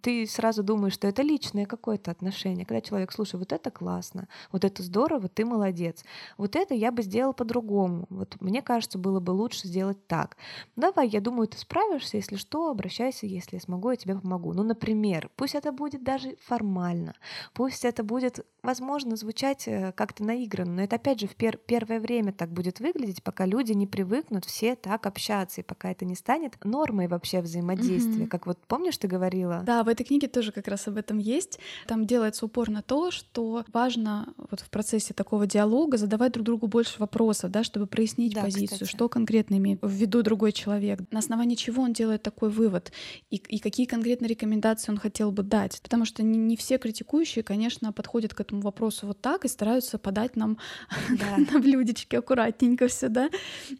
[0.00, 2.66] Ты сразу думаешь, что это личное какое-то отношение.
[2.66, 6.04] Когда человек, слушай, вот это классно, классно, вот это здорово, ты молодец.
[6.38, 8.06] Вот это я бы сделал по-другому.
[8.10, 10.36] Вот мне кажется, было бы лучше сделать так.
[10.76, 14.52] Давай, я думаю, ты справишься, если что, обращайся, если я смогу, я тебе помогу.
[14.52, 17.14] Ну, например, пусть это будет даже формально,
[17.54, 22.00] пусть это будет, возможно, звучать э, как-то наигранно, но это опять же в пер- первое
[22.00, 26.14] время так будет выглядеть, пока люди не привыкнут все так общаться, и пока это не
[26.14, 27.71] станет нормой вообще взаимодействия.
[27.80, 28.26] Mm-hmm.
[28.26, 29.62] Как вот помнишь, ты говорила?
[29.64, 31.58] Да, в этой книге тоже как раз об этом есть.
[31.86, 36.66] Там делается упор на то, что важно вот в процессе такого диалога задавать друг другу
[36.66, 38.90] больше вопросов, да, чтобы прояснить да, позицию, кстати.
[38.90, 42.92] что конкретно имеет в виду другой человек, на основании чего он делает такой вывод
[43.30, 45.80] и, и какие конкретно рекомендации он хотел бы дать.
[45.82, 49.98] Потому что не, не все критикующие, конечно, подходят к этому вопросу вот так и стараются
[49.98, 50.58] подать нам
[51.10, 51.36] да.
[51.52, 53.30] на блюдечке аккуратненько все, да.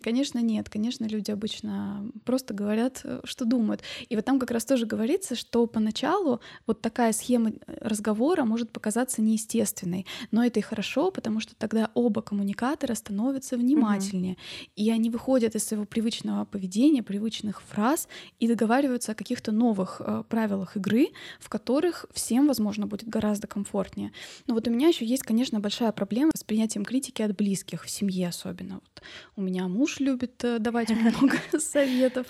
[0.02, 0.68] Конечно, нет.
[0.68, 3.81] Конечно, люди обычно просто говорят, э, что думают.
[4.08, 8.70] И вот там как раз тоже говорится, что поначалу вот такая схема э, разговора может
[8.70, 10.06] показаться неестественной.
[10.30, 14.40] Но это и хорошо, потому что тогда оба коммуникатора становятся внимательнее, угу.
[14.76, 18.08] и они выходят из своего привычного поведения, привычных фраз
[18.40, 21.08] и договариваются о каких-то новых э, правилах игры,
[21.40, 24.12] в которых всем, возможно, будет гораздо комфортнее.
[24.46, 27.90] Но вот у меня еще есть, конечно, большая проблема с принятием критики от близких, в
[27.90, 28.74] семье особенно.
[28.74, 29.02] Вот
[29.36, 32.26] у меня муж любит э, давать много советов,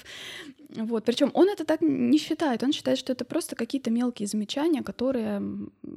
[0.77, 1.05] вот.
[1.05, 2.63] Причем он это так не считает.
[2.63, 5.43] Он считает, что это просто какие-то мелкие замечания, которые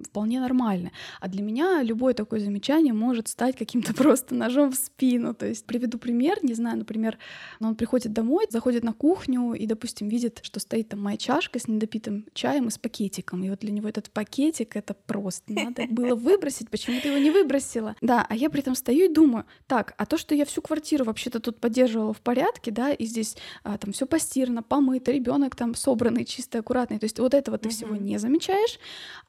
[0.03, 0.91] вполне нормальны.
[1.19, 5.33] А для меня любое такое замечание может стать каким-то просто ножом в спину.
[5.33, 7.17] То есть приведу пример, не знаю, например,
[7.59, 11.67] он приходит домой, заходит на кухню и, допустим, видит, что стоит там моя чашка с
[11.67, 13.43] недопитым чаем и с пакетиком.
[13.43, 17.31] И вот для него этот пакетик— это просто надо было выбросить, почему ты его не
[17.31, 17.95] выбросила?
[18.01, 21.05] Да, а я при этом стою и думаю, так, а то, что я всю квартиру
[21.05, 25.75] вообще-то тут поддерживала в порядке, да, и здесь а, там все постирано, помыто, ребенок там
[25.75, 26.99] собранный, чистый, аккуратный.
[26.99, 27.71] То есть вот этого ты uh-huh.
[27.71, 28.79] всего не замечаешь,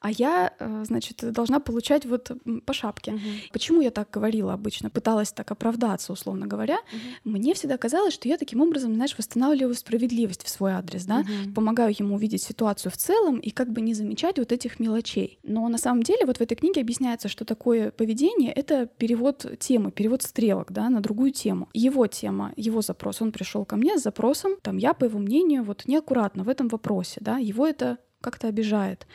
[0.01, 2.31] а я, э, значит, должна получать вот
[2.65, 3.13] по шапке.
[3.13, 3.53] Uh-huh.
[3.53, 4.91] Почему я так говорила обычно?
[4.91, 6.77] Пыталась так оправдаться, условно говоря.
[6.77, 6.99] Uh-huh.
[7.25, 11.55] Мне всегда казалось, что я таким образом, знаешь, восстанавливаю справедливость в свой адрес, да, uh-huh.
[11.55, 15.39] помогаю ему увидеть ситуацию в целом и как бы не замечать вот этих мелочей.
[15.43, 19.91] Но на самом деле вот в этой книге объясняется, что такое поведение— это перевод темы,
[19.91, 21.69] перевод стрелок, да, на другую тему.
[21.73, 25.63] Его тема, его запрос, он пришел ко мне с запросом, там я, по его мнению,
[25.65, 29.07] вот неаккуратно в этом вопросе, да, его это как-то обижает.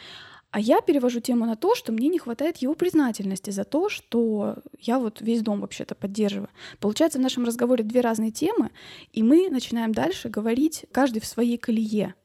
[0.52, 4.58] А я перевожу тему на то, что мне не хватает его признательности за то, что
[4.80, 6.50] я вот весь дом вообще-то поддерживаю.
[6.80, 8.70] Получается, в нашем разговоре две разные темы,
[9.14, 12.16] и мы начинаем дальше говорить каждый в своей колее.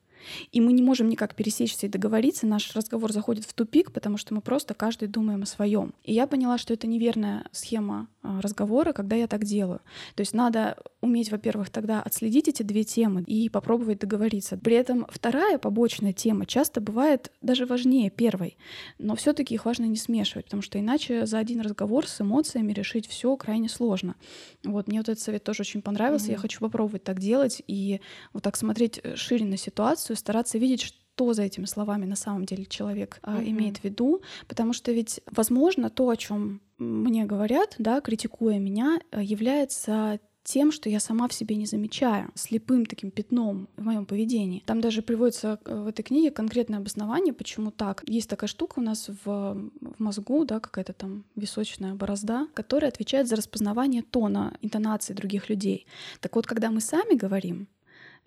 [0.53, 4.35] И мы не можем никак пересечься и договориться, наш разговор заходит в тупик, потому что
[4.35, 5.95] мы просто каждый думаем о своем.
[6.05, 9.81] И я поняла, что это неверная схема а, разговора, когда я так делаю.
[10.15, 14.57] То есть надо уметь, во-первых, тогда отследить эти две темы и попробовать договориться.
[14.57, 18.57] При этом вторая побочная тема часто бывает даже важнее первой,
[18.99, 23.07] но все-таки их важно не смешивать, потому что иначе за один разговор с эмоциями решить
[23.07, 24.17] все крайне сложно.
[24.65, 26.29] Вот мне вот этот совет тоже очень понравился.
[26.29, 26.33] Mm-hmm.
[26.33, 28.01] Я хочу попробовать так делать и
[28.33, 32.45] вот так смотреть э, шире на ситуацию, стараться видеть, что за этими словами на самом
[32.45, 33.51] деле человек mm-hmm.
[33.51, 39.01] имеет в виду, потому что ведь, возможно, то, о чем мне говорят, да, критикуя меня,
[39.11, 44.07] э, является тем, что я сама в себе не замечаю, слепым таким пятном в моем
[44.07, 44.63] поведении.
[44.65, 48.05] Там даже приводится э, в этой книге конкретное обоснование, почему так.
[48.07, 53.27] Есть такая штука у нас в, в мозгу, да, какая-то там височная борозда, которая отвечает
[53.27, 55.87] за распознавание тона, интонации других людей.
[56.21, 57.67] Так вот, когда мы сами говорим,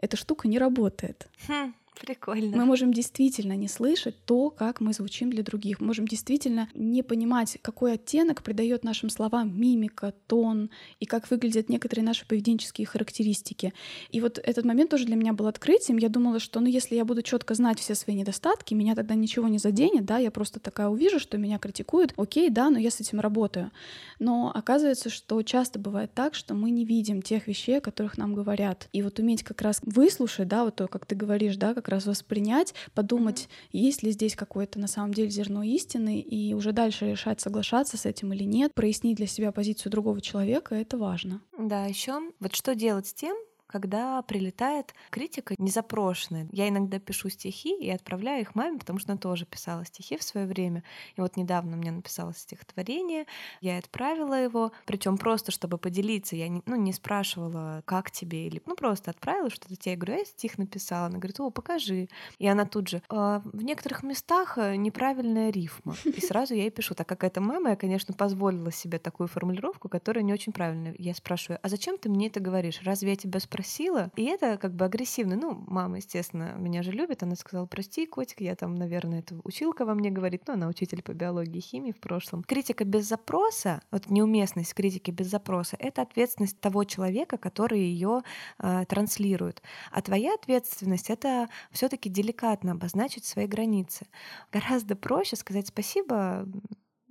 [0.02, 1.28] эта штука не работает.
[1.48, 1.74] Хм.
[2.00, 2.56] Прикольно.
[2.56, 5.80] Мы можем действительно не слышать то, как мы звучим для других.
[5.80, 11.68] Мы можем действительно не понимать, какой оттенок придает нашим словам мимика, тон и как выглядят
[11.68, 13.74] некоторые наши поведенческие характеристики.
[14.12, 15.98] И вот этот момент тоже для меня был открытием.
[15.98, 19.48] Я думала, что ну, если я буду четко знать все свои недостатки, меня тогда ничего
[19.48, 23.02] не заденет, да, я просто такая увижу, что меня критикуют, окей, да, но я с
[23.02, 23.72] этим работаю.
[24.20, 28.34] Но оказывается, что часто бывает так, что мы не видим тех вещей, о которых нам
[28.34, 28.88] говорят.
[28.94, 32.06] И вот уметь как раз выслушать, да, вот то, как ты говоришь, да, как раз
[32.06, 33.70] воспринять, подумать, mm-hmm.
[33.72, 38.06] есть ли здесь какое-то на самом деле зерно истины, и уже дальше решать, соглашаться с
[38.06, 41.42] этим или нет, прояснить для себя позицию другого человека, это важно.
[41.58, 43.36] Да, еще вот что делать с тем,
[43.70, 46.48] когда прилетает критика незапрошенная.
[46.52, 50.24] Я иногда пишу стихи и отправляю их маме, потому что она тоже писала стихи в
[50.24, 50.84] свое время.
[51.16, 53.26] И вот недавно мне написала стихотворение,
[53.62, 56.36] я отправила его, причем просто, чтобы поделиться.
[56.36, 59.92] Я не, ну, не спрашивала, как тебе, или ну просто отправила что-то тебе.
[59.92, 61.06] Я говорю, я стих написала.
[61.06, 62.08] Она говорит, о, покажи.
[62.40, 65.96] И она тут же, «А, в некоторых местах э, неправильная рифма.
[66.06, 69.90] И сразу я ей пишу, так как это мама, я, конечно, позволила себе такую формулировку,
[69.90, 70.96] которая не очень правильная.
[70.98, 72.82] Я спрашиваю, а зачем ты мне это говоришь?
[72.84, 73.59] Разве я тебя спрашиваю?
[73.60, 75.36] Спросила, и это как бы агрессивно.
[75.36, 79.84] Ну, мама, естественно, меня же любит, она сказала, прости, котик, я там, наверное, это училка
[79.84, 82.44] во мне говорит, ну, она учитель по биологии и химии в прошлом.
[82.44, 88.22] Критика без запроса, вот неуместность критики без запроса, это ответственность того человека, который ее
[88.60, 89.62] э, транслирует.
[89.92, 94.08] А твоя ответственность— это все таки деликатно обозначить свои границы.
[94.54, 96.48] Гораздо проще сказать спасибо,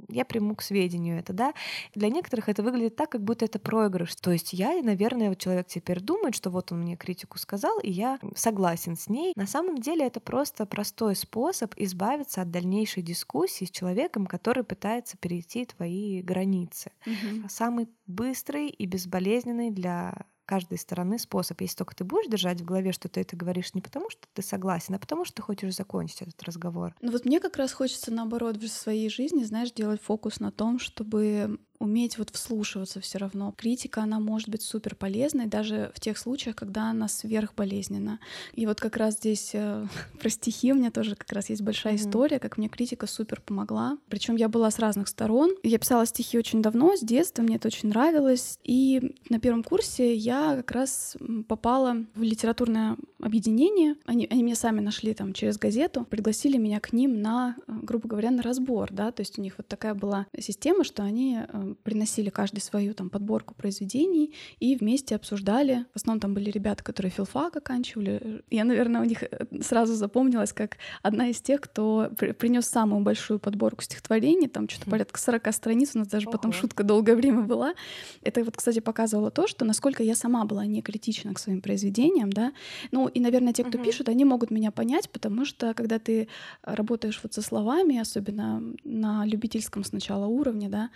[0.09, 1.55] я приму к сведению это, да.
[1.95, 4.15] Для некоторых это выглядит так, как будто это проигрыш.
[4.17, 7.91] То есть я, наверное, вот человек теперь думает, что вот он мне критику сказал, и
[7.91, 9.33] я согласен с ней.
[9.37, 15.17] На самом деле это просто простой способ избавиться от дальнейшей дискуссии с человеком, который пытается
[15.17, 16.93] перейти твои границы.
[17.07, 17.49] Угу.
[17.49, 21.61] Самый быстрый и безболезненный для каждой стороны способ.
[21.61, 24.41] Если только ты будешь держать в голове, что ты это говоришь не потому, что ты
[24.41, 26.95] согласен, а потому, что ты хочешь закончить этот разговор.
[27.03, 30.79] Ну вот мне как раз хочется, наоборот, в своей жизни, знаешь, делать фокус на том,
[30.79, 33.55] чтобы уметь вот вслушиваться все равно.
[33.57, 38.19] Критика, она может быть супер полезной даже в тех случаях, когда она сверхболезненна.
[38.55, 39.87] И вот как раз здесь э,
[40.21, 41.97] про стихи у меня тоже как раз есть большая mm-hmm.
[41.97, 43.99] история, как мне критика супер помогла.
[44.09, 45.51] Причем я была с разных сторон.
[45.63, 48.59] Я писала стихи очень давно, с детства, мне это очень нравилось.
[48.65, 53.97] И на первом курсе я как раз попала в литературное объединение.
[54.05, 58.09] Они, они меня сами нашли там через газету, пригласили меня к ним на, э, грубо
[58.09, 61.68] говоря, на разбор, да, то есть у них вот такая была система, что они э,
[61.75, 65.87] приносили каждый свою там подборку произведений и вместе обсуждали.
[65.93, 68.43] В основном там были ребята, которые филфак оканчивали.
[68.51, 73.39] Я, наверное, у них э, сразу запомнилась как одна из тех, кто принес самую большую
[73.39, 76.33] подборку стихотворений, там что-то порядка 40 страниц, у нас даже Ого.
[76.33, 77.75] потом шутка долгое время была.
[78.23, 82.31] Это вот, кстати, показывало то, что насколько я сама была не критична к своим произведениям,
[82.33, 82.53] да.
[82.91, 83.85] Ну и, наверное, те, кто uh-huh.
[83.85, 86.29] пишут, они могут меня понять, потому что когда ты
[86.63, 90.91] работаешь вот со словами, особенно на любительском сначала уровне, да,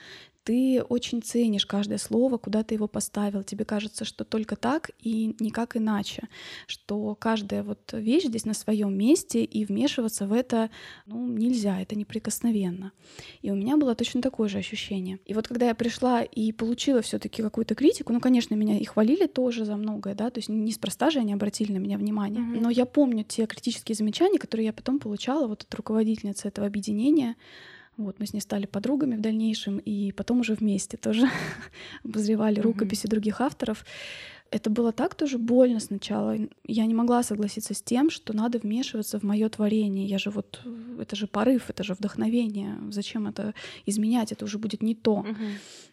[0.45, 3.43] ты очень ценишь каждое слово, куда ты его поставил.
[3.43, 6.29] Тебе кажется, что только так и никак иначе,
[6.67, 10.71] что каждая вот вещь здесь на своем месте, и вмешиваться в это
[11.07, 12.93] ну, нельзя, это неприкосновенно.
[13.43, 15.19] И у меня было точно такое же ощущение.
[15.27, 19.27] И вот когда я пришла и получила все-таки какую-то критику, ну, конечно, меня и хвалили
[19.27, 22.43] тоже за многое, да, то есть неспроста же они обратили на меня внимание.
[22.43, 22.61] Mm-hmm.
[22.61, 27.37] Но я помню те критические замечания, которые я потом получала вот от руководительницы этого объединения,
[27.97, 31.29] вот, мы с ней стали подругами в дальнейшем, и потом уже вместе тоже
[32.05, 33.85] обозревали рукописи других авторов.
[34.53, 36.37] Это было так тоже больно сначала.
[36.65, 40.07] Я не могла согласиться с тем, что надо вмешиваться в мое творение.
[40.07, 40.61] Я же вот,
[41.01, 42.77] это же порыв, это же вдохновение.
[42.91, 43.55] Зачем это
[43.87, 44.31] изменять?
[44.31, 45.21] Это уже будет не то.
[45.21, 45.37] Угу.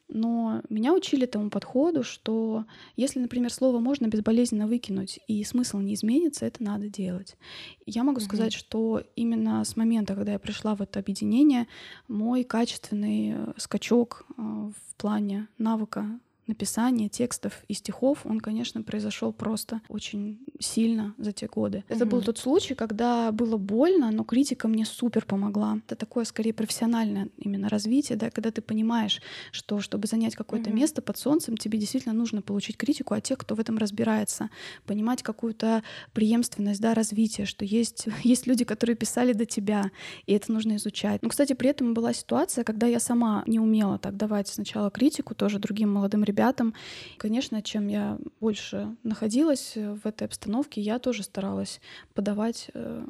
[0.09, 2.65] Но меня учили тому подходу, что
[2.97, 7.37] если, например, слово можно безболезненно выкинуть и смысл не изменится, это надо делать.
[7.85, 8.25] Я могу угу.
[8.25, 11.67] сказать, что именно с момента, когда я пришла в это объединение,
[12.09, 16.19] мой качественный э, скачок э, в плане навыка
[16.49, 21.83] написания текстов и стихов, он, конечно, произошел просто очень сильно за те годы.
[21.88, 25.79] Это был тот случай, когда было больно, но критика мне супер помогла.
[25.85, 31.01] Это такое, скорее, профессиональное именно развитие, да, когда ты понимаешь, что чтобы занять какое-то место
[31.01, 34.49] под солнцем, тебе действительно нужно получить критику от тех, кто в этом разбирается,
[34.85, 35.83] понимать какую-то
[36.13, 39.91] преемственность, да, развития, что есть, есть люди, которые писали до тебя,
[40.25, 41.21] и это нужно изучать.
[41.21, 45.35] Но, кстати, при этом была ситуация, когда я сама не умела так давать сначала критику
[45.35, 46.73] тоже другим молодым ребятам, ребятам.
[47.17, 51.82] Конечно, чем я больше находилась в этой обстановке, я тоже старалась
[52.13, 53.06] подавать э,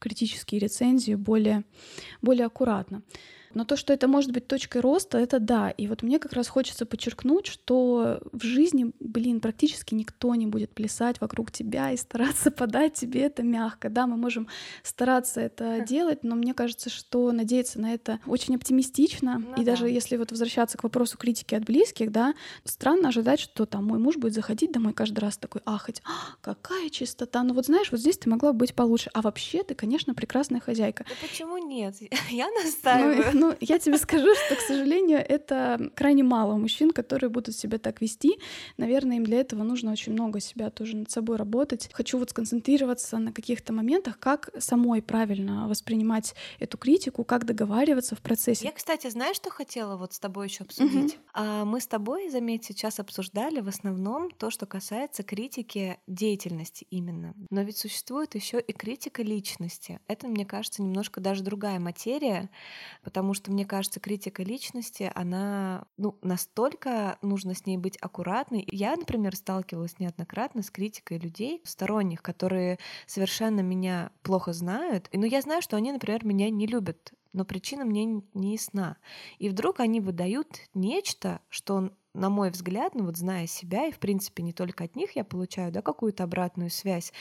[0.00, 1.62] критические рецензии более,
[2.20, 3.02] более аккуратно.
[3.54, 5.70] Но то, что это может быть точкой роста, это да.
[5.70, 10.70] И вот мне как раз хочется подчеркнуть, что в жизни, блин, практически никто не будет
[10.70, 13.88] плясать вокруг тебя и стараться подать тебе это мягко.
[13.88, 14.48] Да, мы можем
[14.82, 19.38] стараться это делать, но мне кажется, что надеяться на это очень оптимистично.
[19.38, 19.72] Ну, и да.
[19.72, 23.98] даже если вот возвращаться к вопросу критики от близких, да, странно ожидать, что там мой
[23.98, 27.42] муж будет заходить домой каждый раз такой ахать, а, какая чистота.
[27.42, 29.10] Ну вот знаешь, вот здесь ты могла быть получше.
[29.12, 31.04] А вообще ты, конечно, прекрасная хозяйка.
[31.08, 31.96] Да почему нет?
[32.30, 33.24] Я настаиваю.
[33.34, 37.78] Ну, ну, я тебе скажу, что, к сожалению, это крайне мало мужчин, которые будут себя
[37.78, 38.38] так вести.
[38.76, 41.90] Наверное, им для этого нужно очень много себя тоже над собой работать.
[41.92, 48.20] Хочу вот сконцентрироваться на каких-то моментах, как самой правильно воспринимать эту критику, как договариваться в
[48.20, 48.64] процессе.
[48.64, 51.18] Я, кстати, знаешь, что хотела вот с тобой еще обсудить?
[51.34, 51.64] Угу.
[51.64, 57.34] Мы с тобой, заметь, сейчас обсуждали в основном то, что касается критики деятельности именно.
[57.50, 60.00] Но ведь существует еще и критика личности.
[60.06, 62.48] Это, мне кажется, немножко даже другая материя,
[63.02, 68.66] потому что мне кажется, критика личности, она ну, настолько нужно с ней быть аккуратной.
[68.70, 75.08] Я, например, сталкивалась неоднократно с критикой людей сторонних, которые совершенно меня плохо знают.
[75.12, 78.96] Но я знаю, что они, например, меня не любят но причина мне не ясна.
[79.38, 83.98] И вдруг они выдают нечто, что на мой взгляд, ну вот зная себя, и в
[83.98, 87.12] принципе не только от них я получаю да, какую-то обратную связь,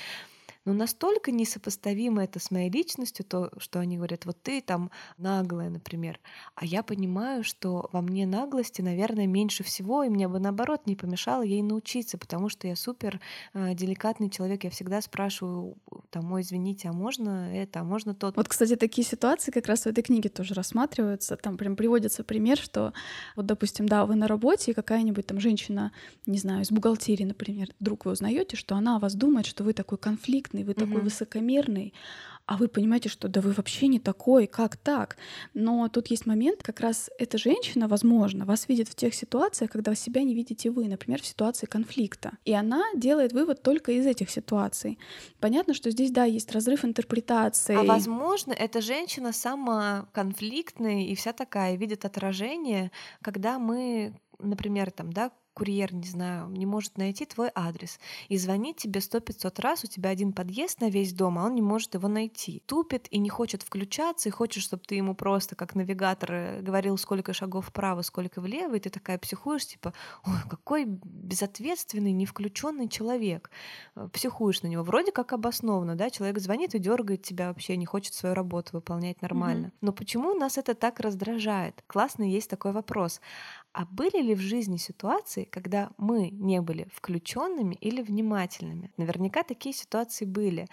[0.65, 5.69] но настолько несопоставимо это с моей личностью, то, что они говорят, вот ты там наглая,
[5.69, 6.19] например,
[6.55, 10.95] а я понимаю, что во мне наглости, наверное, меньше всего, и мне бы наоборот не
[10.95, 13.19] помешало ей научиться, потому что я супер
[13.53, 15.75] э, деликатный человек, я всегда спрашиваю,
[16.09, 18.31] там, ой, извините, а можно это, а можно то.
[18.35, 22.57] Вот, кстати, такие ситуации как раз в этой книге тоже рассматриваются, там прям приводится пример,
[22.57, 22.93] что
[23.35, 25.91] вот, допустим, да, вы на работе, и какая-нибудь там женщина,
[26.25, 29.73] не знаю, из бухгалтерии, например, вдруг вы узнаете, что она о вас думает, что вы
[29.73, 31.93] такой конфликт конфликтный, вы такой высокомерный,
[32.45, 35.17] а вы понимаете, что да вы вообще не такой, как так?
[35.53, 39.95] Но тут есть момент, как раз эта женщина, возможно, вас видит в тех ситуациях, когда
[39.95, 42.31] себя не видите вы, например, в ситуации конфликта.
[42.45, 44.97] И она делает вывод только из этих ситуаций.
[45.39, 47.77] Понятно, что здесь, да, есть разрыв интерпретации.
[47.77, 55.13] А возможно, эта женщина сама конфликтная и вся такая, видит отражение, когда мы например, там,
[55.13, 59.83] да, курьер, не знаю, не может найти твой адрес и звонит тебе сто пятьсот раз,
[59.83, 62.61] у тебя один подъезд на весь дом, а он не может его найти.
[62.65, 66.97] Тупит и не хочет включаться, и хочет, чтобы ты ему просто как навигатор э, говорил,
[66.97, 69.93] сколько шагов вправо, сколько влево, и ты такая психуешь, типа,
[70.25, 73.49] ой, какой безответственный, не включенный человек.
[73.95, 74.83] Э, психуешь на него.
[74.83, 79.21] Вроде как обоснованно, да, человек звонит и дергает тебя вообще, не хочет свою работу выполнять
[79.21, 79.67] нормально.
[79.67, 79.77] Mm-hmm.
[79.81, 81.83] Но почему нас это так раздражает?
[81.87, 83.21] Классный есть такой вопрос.
[83.73, 88.91] А были ли в жизни ситуации, когда мы не были включенными или внимательными?
[88.97, 90.67] Наверняка такие ситуации были.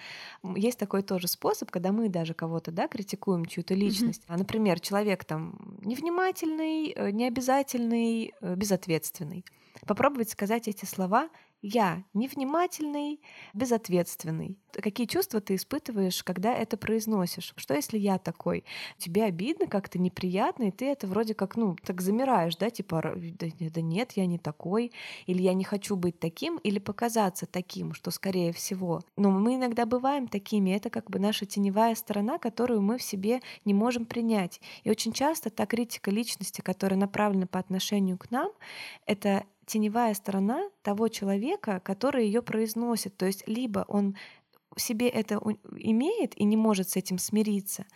[0.57, 4.23] Есть такой тоже способ, когда мы даже кого-то да, критикуем чью-то личность.
[4.27, 4.39] Mm-hmm.
[4.39, 9.45] Например, человек там невнимательный, э, необязательный, э, безответственный.
[9.87, 11.31] Попробовать сказать эти слова
[11.63, 13.21] я невнимательный,
[13.53, 14.59] безответственный.
[14.73, 17.53] Какие чувства ты испытываешь, когда это произносишь?
[17.57, 18.65] Что если я такой?
[18.97, 23.81] Тебе обидно, как-то неприятно, и ты это вроде как, ну, так замираешь, да, типа, да,
[23.81, 24.93] нет, я не такой,
[25.27, 29.03] или я не хочу быть таким, или показаться таким, что скорее всего.
[29.17, 33.41] Но мы иногда бываем такими, это как бы наша теневая сторона, которую мы в себе
[33.65, 34.61] не можем принять.
[34.85, 38.51] И очень часто та критика личности, которая направлена по отношению к нам,
[39.07, 43.17] это теневая сторона того человека, который ее произносит.
[43.17, 44.17] То есть либо он
[44.77, 45.41] себе это
[45.77, 47.87] имеет и не может с этим смириться,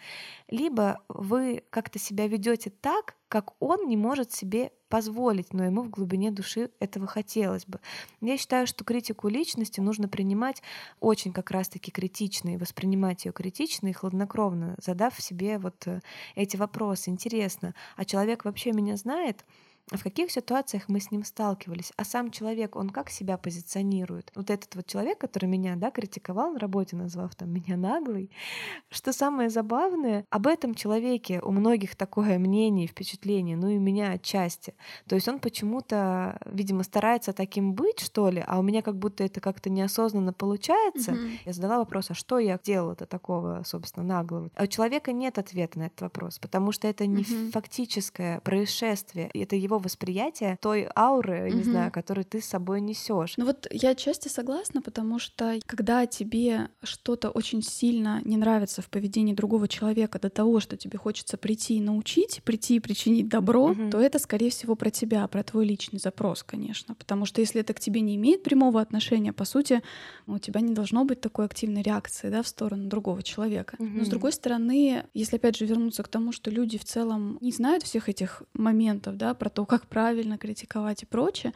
[0.48, 5.90] либо вы как-то себя ведете так, как он не может себе позволить, но ему в
[5.90, 7.80] глубине души этого хотелось бы.
[8.20, 10.62] Я считаю, что критику личности нужно принимать
[11.00, 16.00] очень как раз-таки критично и воспринимать ее критично и хладнокровно, задав себе вот э,
[16.34, 17.10] эти вопросы.
[17.10, 19.44] Интересно, а человек вообще меня знает?
[19.90, 24.32] В каких ситуациях мы с ним сталкивались, а сам человек, он как себя позиционирует.
[24.34, 28.30] Вот этот вот человек, который меня, да, критиковал на работе, назвав там меня наглый,
[28.90, 33.80] что самое забавное, об этом человеке у многих такое мнение и впечатление, ну и у
[33.80, 34.74] меня отчасти.
[35.06, 39.22] То есть он почему-то, видимо, старается таким быть, что ли, а у меня как будто
[39.22, 41.12] это как-то неосознанно получается.
[41.12, 41.38] Mm-hmm.
[41.44, 44.50] Я задала вопрос, а что я делала-то такого, собственно, наглого?
[44.56, 47.50] А у человека нет ответа на этот вопрос, потому что это не mm-hmm.
[47.50, 51.54] фактическое происшествие, это его его восприятие той ауры, mm-hmm.
[51.54, 53.34] не знаю, которую ты с собой несешь.
[53.36, 58.88] Ну вот я отчасти согласна, потому что когда тебе что-то очень сильно не нравится в
[58.88, 63.72] поведении другого человека до того, что тебе хочется прийти и научить, прийти и причинить добро,
[63.72, 63.90] mm-hmm.
[63.90, 66.94] то это, скорее всего, про тебя, про твой личный запрос, конечно.
[66.94, 69.82] Потому что если это к тебе не имеет прямого отношения, по сути,
[70.26, 73.76] у тебя не должно быть такой активной реакции да, в сторону другого человека.
[73.78, 73.98] Mm-hmm.
[73.98, 77.52] Но с другой стороны, если опять же вернуться к тому, что люди в целом не
[77.52, 81.52] знают всех этих моментов, да, про то, как правильно критиковать и прочее,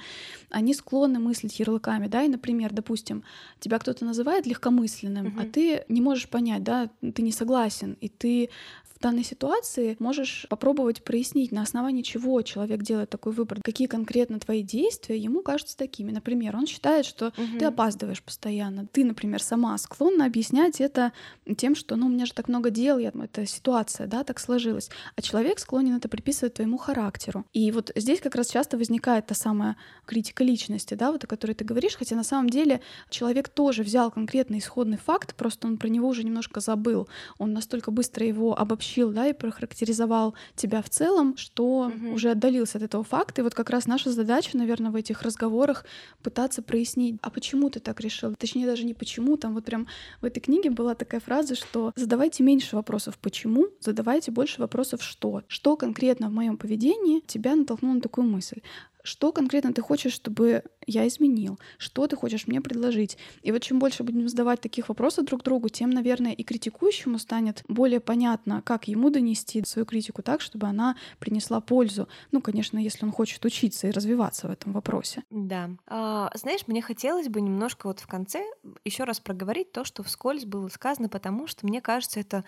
[0.51, 3.25] они склонны мыслить ярлыками, да, и, например, допустим,
[3.61, 5.43] тебя кто-то называет легкомысленным, uh-huh.
[5.43, 8.51] а ты не можешь понять, да, ты не согласен, и ты
[8.99, 14.41] в данной ситуации можешь попробовать прояснить, на основании чего человек делает такой выбор, какие конкретно
[14.41, 16.11] твои действия ему кажутся такими.
[16.11, 17.59] Например, он считает, что угу.
[17.59, 18.87] ты опаздываешь постоянно.
[18.87, 21.13] Ты, например, сама склонна объяснять это
[21.57, 24.91] тем, что ну, у меня же так много дел, я, это ситуация, да, так сложилась.
[25.15, 27.45] А человек склонен это приписывать твоему характеру.
[27.53, 29.77] И вот здесь как раз часто возникает та самая
[30.07, 32.81] критика личности, да, вот о которой ты говоришь, хотя на самом деле
[33.11, 37.09] человек тоже взял конкретный исходный факт, просто он про него уже немножко забыл.
[37.39, 42.15] Он настолько быстро его обобщил да, и прохарактеризовал тебя в целом, что угу.
[42.15, 43.41] уже отдалился от этого факта.
[43.41, 45.85] И вот как раз наша задача, наверное, в этих разговорах
[46.23, 48.35] пытаться прояснить, а почему ты так решил?
[48.35, 49.87] Точнее, даже не почему, там вот прям
[50.21, 55.43] в этой книге была такая фраза, что задавайте меньше вопросов почему, задавайте больше вопросов что.
[55.49, 58.61] Что конкретно в моем поведении тебя натолкнуло на такую мысль?
[59.09, 63.17] что конкретно ты хочешь, чтобы я изменил, что ты хочешь мне предложить.
[63.43, 67.65] И вот чем больше будем задавать таких вопросов друг другу, тем, наверное, и критикующему станет
[67.69, 72.09] более понятно, как ему донести свою критику так, чтобы она принесла пользу.
[72.33, 75.25] Ну, конечно, если он хочет учиться и развиваться в этом вопросе.
[75.31, 75.71] Да.
[75.87, 78.45] А, знаешь, мне хотелось бы немножко вот в конце
[78.85, 82.45] еще раз проговорить то, что вскользь было сказано, потому что мне кажется, это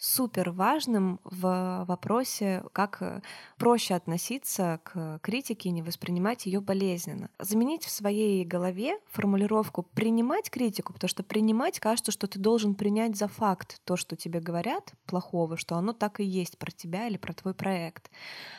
[0.00, 3.20] супер важным в вопросе, как э,
[3.58, 7.28] проще относиться к критике и не воспринимать ее болезненно.
[7.38, 13.14] Заменить в своей голове формулировку «принимать критику», потому что принимать кажется, что ты должен принять
[13.14, 17.18] за факт то, что тебе говорят плохого, что оно так и есть про тебя или
[17.18, 18.10] про твой проект.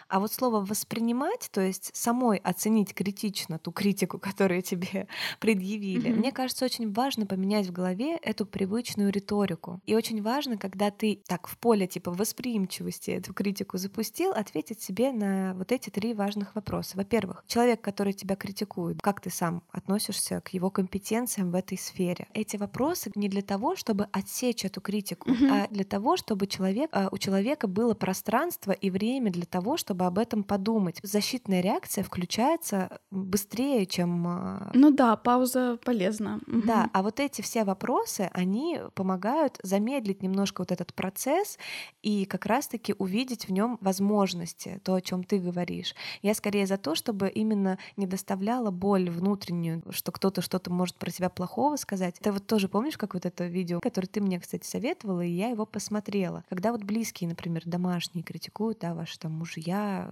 [0.10, 5.08] А вот слово «воспринимать», то есть самой оценить критично ту критику, которую тебе
[5.40, 6.16] предъявили, mm-hmm.
[6.16, 9.82] мне кажется, очень важно поменять в голове эту привычную риторику.
[9.88, 15.14] И очень важно, когда ты так в поле типа восприимчивости эту критику запустил, ответить себе
[15.14, 16.98] на вот эти три важных вопроса.
[16.98, 22.28] Во-первых, человек, который тебя критикует, как ты сам относишься к его компетенциям в этой сфере?
[22.34, 25.50] Эти вопросы не для того, чтобы отсечь эту критику, mm-hmm.
[25.50, 30.08] а для того, чтобы человек, а, у человека было пространство и время для того, чтобы
[30.08, 31.00] об этом подумать.
[31.02, 34.28] Защитная реакция включается быстрее, чем...
[34.28, 36.42] А, ну да, пауза полезна.
[36.46, 41.58] Да, а вот эти все вопросы, они помогают замедлить немножко вот этот процесс процесс
[42.02, 45.94] и как раз-таки увидеть в нем возможности, то, о чем ты говоришь.
[46.22, 51.12] Я скорее за то, чтобы именно не доставляла боль внутреннюю, что кто-то что-то может про
[51.12, 52.16] тебя плохого сказать.
[52.20, 55.50] Ты вот тоже помнишь, как вот это видео, которое ты мне, кстати, советовала, и я
[55.50, 56.44] его посмотрела.
[56.50, 60.10] Когда вот близкие, например, домашние критикуют, да, ваши там мужья,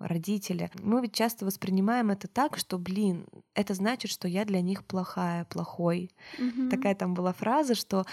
[0.00, 4.84] родители, мы ведь часто воспринимаем это так, что, блин, это значит, что я для них
[4.84, 6.10] плохая, плохой.
[6.38, 6.70] Mm-hmm.
[6.70, 8.04] Такая там была фраза, что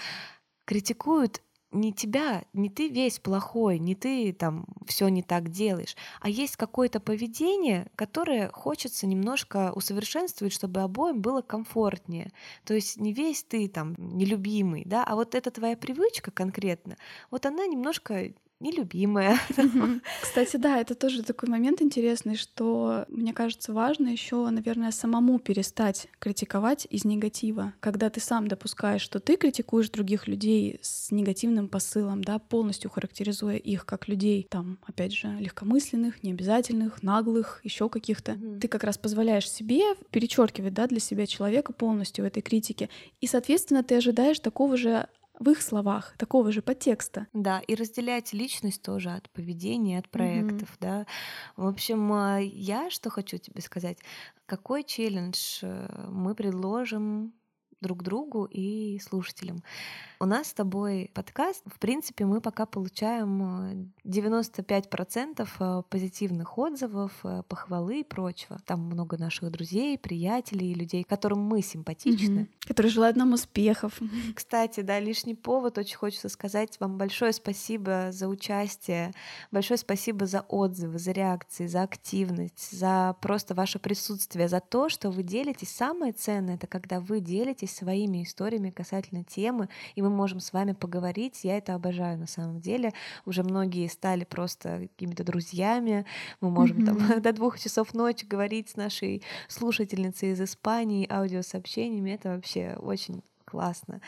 [0.66, 1.40] критикуют
[1.72, 6.56] не тебя, не ты весь плохой, не ты там все не так делаешь, а есть
[6.56, 12.32] какое-то поведение, которое хочется немножко усовершенствовать, чтобы обоим было комфортнее.
[12.64, 16.96] То есть не весь ты там нелюбимый, да, а вот эта твоя привычка конкретно,
[17.30, 19.38] вот она немножко нелюбимая.
[20.22, 26.08] Кстати, да, это тоже такой момент интересный, что мне кажется важно еще, наверное, самому перестать
[26.18, 32.24] критиковать из негатива, когда ты сам допускаешь, что ты критикуешь других людей с негативным посылом,
[32.24, 38.32] да, полностью характеризуя их как людей, там, опять же, легкомысленных, необязательных, наглых, еще каких-то.
[38.32, 38.60] Mm-hmm.
[38.60, 42.88] Ты как раз позволяешь себе перечеркивать, да, для себя человека полностью в этой критике,
[43.20, 45.08] и, соответственно, ты ожидаешь такого же
[45.38, 47.26] в их словах такого же подтекста.
[47.32, 50.80] Да, и разделять личность тоже от поведения, от проектов, mm-hmm.
[50.80, 51.06] да.
[51.56, 53.98] В общем, а, я что хочу тебе сказать,
[54.46, 57.34] какой челлендж э, мы предложим
[57.80, 59.62] друг другу и слушателям.
[60.18, 61.62] У нас с тобой подкаст.
[61.66, 68.58] В принципе, мы пока получаем 95% э, э, позитивных отзывов, э, похвалы и прочего.
[68.64, 72.42] Там много наших друзей, приятелей, людей, которым мы симпатичны.
[72.42, 72.48] Угу.
[72.68, 74.00] Которые желают нам успехов.
[74.34, 75.76] Кстати, да, лишний повод.
[75.76, 79.12] Очень хочется сказать вам большое спасибо за участие,
[79.50, 85.10] большое спасибо за отзывы, за реакции, за активность, за просто ваше присутствие, за то, что
[85.10, 85.74] вы делитесь.
[85.74, 90.72] Самое ценное— это когда вы делитесь своими историями касательно темы, и мы можем с вами
[90.72, 91.40] поговорить.
[91.42, 92.92] Я это обожаю на самом деле.
[93.24, 96.06] Уже многие стали просто какими-то друзьями.
[96.40, 97.10] Мы можем mm-hmm.
[97.10, 102.10] там до двух часов ночи говорить с нашей слушательницей из Испании аудиосообщениями.
[102.10, 104.00] Это вообще очень классно.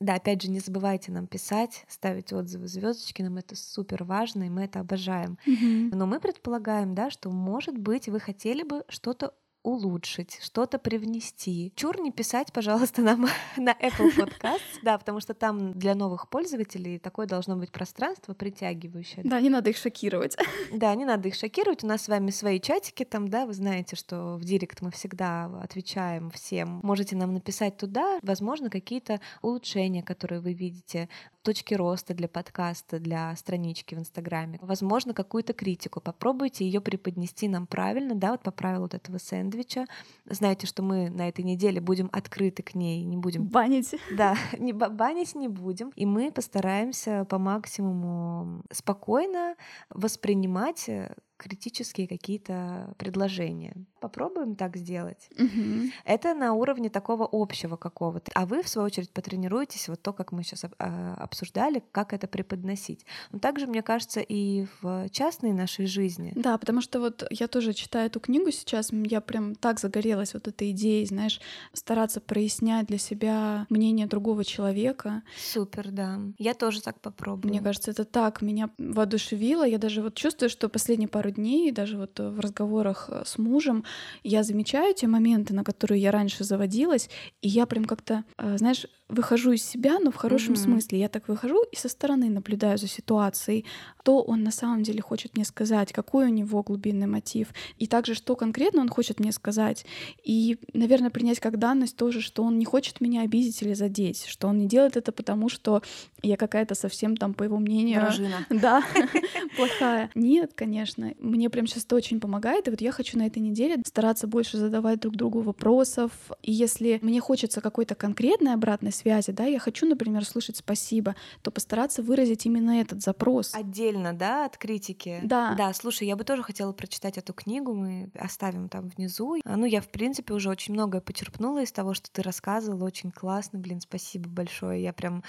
[0.00, 4.48] Да, опять же, не забывайте нам писать, ставить отзывы, звездочки, нам это супер важно, и
[4.48, 5.38] мы это обожаем.
[5.46, 5.94] Mm-hmm.
[5.94, 9.34] Но мы предполагаем, да, что, может быть, вы хотели бы что-то
[9.64, 11.72] улучшить, что-то привнести.
[11.74, 16.98] Чур не писать, пожалуйста, нам на Apple Podcast, да, потому что там для новых пользователей
[16.98, 19.22] такое должно быть пространство притягивающее.
[19.24, 20.36] Да, не надо их шокировать.
[20.72, 21.84] Да, не надо их шокировать.
[21.84, 25.46] У нас с вами свои чатики там, да, вы знаете, что в директ мы всегда
[25.62, 26.80] отвечаем всем.
[26.82, 31.08] Можете нам написать туда, возможно, какие-то улучшения, которые вы видите,
[31.44, 34.58] точки роста для подкаста, для странички в Инстаграме.
[34.62, 36.00] Возможно, какую-то критику.
[36.00, 39.18] Попробуйте ее преподнести нам правильно, да, вот по правилу вот этого
[39.54, 39.86] сэндвича.
[40.26, 43.44] Знаете, что мы на этой неделе будем открыты к ней, не будем...
[43.44, 43.94] Банить.
[44.16, 45.90] Да, не банить не будем.
[45.96, 49.56] И мы постараемся по максимуму спокойно
[49.90, 53.74] воспринимать э, критические какие-то предложения.
[54.00, 55.28] Попробуем так сделать.
[55.38, 55.90] Угу.
[56.04, 58.30] Это на уровне такого общего какого-то.
[58.34, 62.26] А вы, в свою очередь, потренируетесь вот то, как мы сейчас а, обсуждали, как это
[62.26, 63.04] преподносить.
[63.32, 66.32] Но также, мне кажется, и в частной нашей жизни.
[66.34, 70.48] Да, потому что вот я тоже читаю эту книгу сейчас, я прям так загорелась вот
[70.48, 71.40] этой идеей, знаешь,
[71.72, 75.22] стараться прояснять для себя мнение другого человека.
[75.36, 76.20] Супер, да.
[76.38, 77.50] Я тоже так попробую.
[77.50, 79.66] Мне кажется, это так меня воодушевило.
[79.66, 83.84] Я даже вот чувствую, что последние пару дней, даже вот в разговорах э, с мужем,
[84.22, 87.10] я замечаю те моменты, на которые я раньше заводилась,
[87.42, 90.64] и я прям как-то, э, знаешь, выхожу из себя, но в хорошем mm-hmm.
[90.64, 90.98] смысле.
[90.98, 93.64] Я так выхожу и со стороны наблюдаю за ситуацией,
[94.04, 98.14] что он на самом деле хочет мне сказать, какой у него глубинный мотив, и также,
[98.14, 99.86] что конкретно он хочет мне сказать.
[100.22, 104.46] И, наверное, принять как данность тоже, что он не хочет меня обидеть или задеть, что
[104.46, 105.82] он не делает это потому, что
[106.22, 108.00] я какая-то совсем там, по его мнению...
[108.00, 108.46] Вражина.
[108.50, 108.82] Да,
[109.56, 110.10] плохая.
[110.14, 111.13] Нет, конечно.
[111.18, 114.56] Мне прям сейчас это очень помогает, и вот я хочу на этой неделе стараться больше
[114.56, 116.12] задавать друг другу вопросов,
[116.42, 121.50] и если мне хочется какой-то конкретной обратной связи, да, я хочу, например, слышать спасибо, то
[121.50, 123.54] постараться выразить именно этот запрос.
[123.54, 125.20] Отдельно, да, от критики.
[125.24, 125.54] Да.
[125.56, 129.36] Да, слушай, я бы тоже хотела прочитать эту книгу, мы оставим там внизу.
[129.44, 133.10] А, ну, я, в принципе, уже очень многое почерпнула из того, что ты рассказывала, очень
[133.10, 134.82] классно, блин, спасибо большое.
[134.82, 135.22] Я прям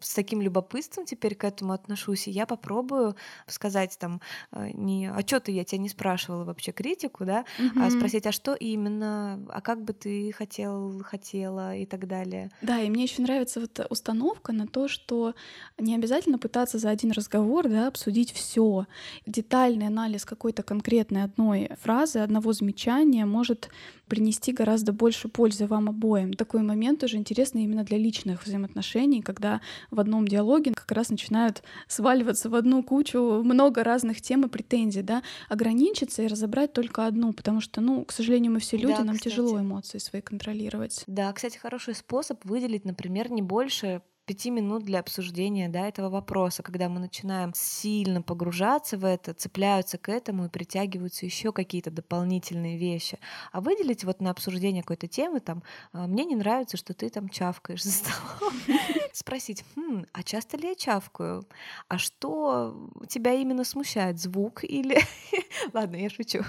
[0.00, 3.16] с таким любопытством теперь к этому отношусь, и я попробую
[3.46, 4.20] сказать там
[4.52, 7.86] э, не а что ты я тебя не спрашивала вообще критику, да, mm-hmm.
[7.86, 12.50] а спросить, а что именно, а как бы ты хотел, хотела и так далее.
[12.62, 15.34] Да, и мне еще нравится вот установка на то, что
[15.78, 18.86] не обязательно пытаться за один разговор, да, обсудить все.
[19.26, 23.70] Детальный анализ какой-то конкретной одной фразы, одного замечания может
[24.06, 26.34] принести гораздо больше пользы вам обоим.
[26.34, 29.60] Такой момент тоже интересный именно для личных взаимоотношений, когда
[29.90, 35.02] в одном диалоге как раз начинают сваливаться в одну кучу много разных тем и претензий,
[35.02, 39.04] да, ограничиться и разобрать только одну, потому что, ну, к сожалению, мы все люди, да,
[39.04, 39.32] нам кстати.
[39.32, 41.04] тяжело эмоции свои контролировать.
[41.06, 46.62] Да, кстати, хороший способ выделить, например, не больше пяти минут для обсуждения да, этого вопроса,
[46.62, 52.78] когда мы начинаем сильно погружаться в это, цепляются к этому и притягиваются еще какие-то дополнительные
[52.78, 53.18] вещи.
[53.52, 55.62] А выделить вот на обсуждение какой-то темы, там,
[55.92, 58.54] «А, мне не нравится, что ты там чавкаешь за столом.
[59.12, 61.46] Спросить, хм, а часто ли я чавкаю?
[61.88, 64.18] А что тебя именно смущает?
[64.18, 64.98] Звук или...
[65.72, 66.40] Ладно, я шучу.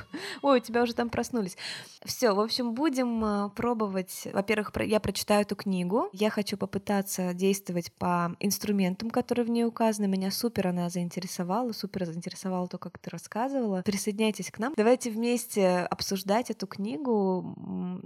[0.41, 1.57] Ой, у тебя уже там проснулись.
[2.03, 4.27] Все, в общем, будем а, пробовать.
[4.33, 6.09] Во-первых, я прочитаю эту книгу.
[6.13, 10.07] Я хочу попытаться действовать действовать по инструментам, которые в ней указаны.
[10.07, 13.81] Меня супер она заинтересовала, супер заинтересовала то, как ты рассказывала.
[13.81, 14.73] Присоединяйтесь к нам.
[14.77, 17.55] Давайте вместе обсуждать эту книгу.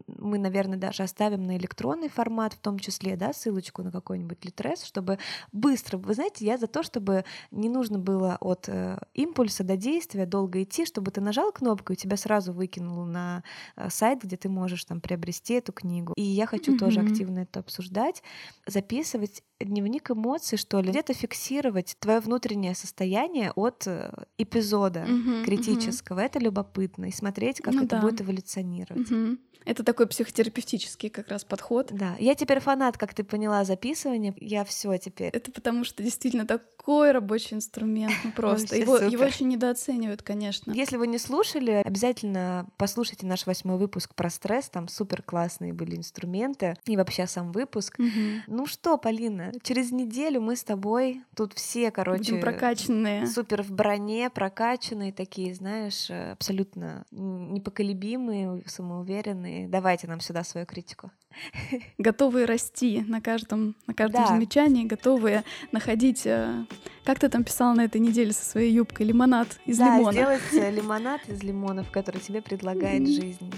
[0.08, 4.84] Мы, наверное, даже оставим на электронный формат, в том числе, да, ссылочку на какой-нибудь литрес,
[4.84, 5.20] чтобы
[5.52, 5.98] быстро.
[5.98, 10.64] Вы знаете, я за то, чтобы не нужно было от э, импульса до действия долго
[10.64, 13.44] идти, чтобы ты нажал кнопку и тебя сразу выкинуло на
[13.76, 16.14] э, сайт, где ты можешь там приобрести эту книгу.
[16.16, 16.80] И я хочу mm-hmm.
[16.80, 18.24] тоже активно это обсуждать,
[18.66, 26.20] записывать дневник эмоций, что ли, где-то фиксировать твое внутреннее состояние от э, эпизода mm-hmm, критического.
[26.20, 26.26] Mm-hmm.
[26.26, 28.02] Это любопытно и смотреть, как ну, это да.
[28.02, 29.10] будет эволюционировать.
[29.10, 29.38] Mm-hmm.
[29.66, 31.90] Это такой психотерапевтический как раз подход.
[31.92, 34.34] Да, я теперь фанат, как ты поняла, записывания.
[34.40, 35.30] Я все теперь.
[35.34, 36.48] Это потому что действительно
[36.90, 38.76] такой рабочий инструмент, ну просто.
[38.76, 40.72] Его, его очень недооценивают, конечно.
[40.72, 44.70] Если вы не слушали, обязательно послушайте наш восьмой выпуск про стресс.
[44.70, 48.00] Там супер классные были инструменты и вообще сам выпуск.
[48.00, 48.10] Угу.
[48.48, 53.72] Ну что, Полина, через неделю мы с тобой тут все, короче, Будем прокачанные, супер в
[53.72, 61.12] броне, прокачанные такие, знаешь, абсолютно непоколебимые, самоуверенные давайте нам сюда свою критику.
[61.98, 64.28] Готовые расти на каждом, на каждом да.
[64.28, 66.66] замечании, готовые находить, э,
[67.06, 70.12] как ты там писала на этой неделе со своей юбкой, лимонад из да, лимона.
[70.12, 73.54] сделать э, лимонад из лимонов, который тебе предлагает жизнь.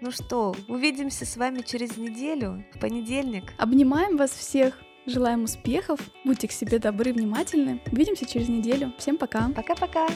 [0.00, 3.52] Ну что, увидимся с вами через неделю, в понедельник.
[3.58, 4.78] Обнимаем вас всех.
[5.06, 7.80] Желаем успехов, будьте к себе добры, внимательны.
[7.92, 8.92] Увидимся через неделю.
[8.98, 9.50] Всем пока.
[9.50, 10.08] Пока-пока.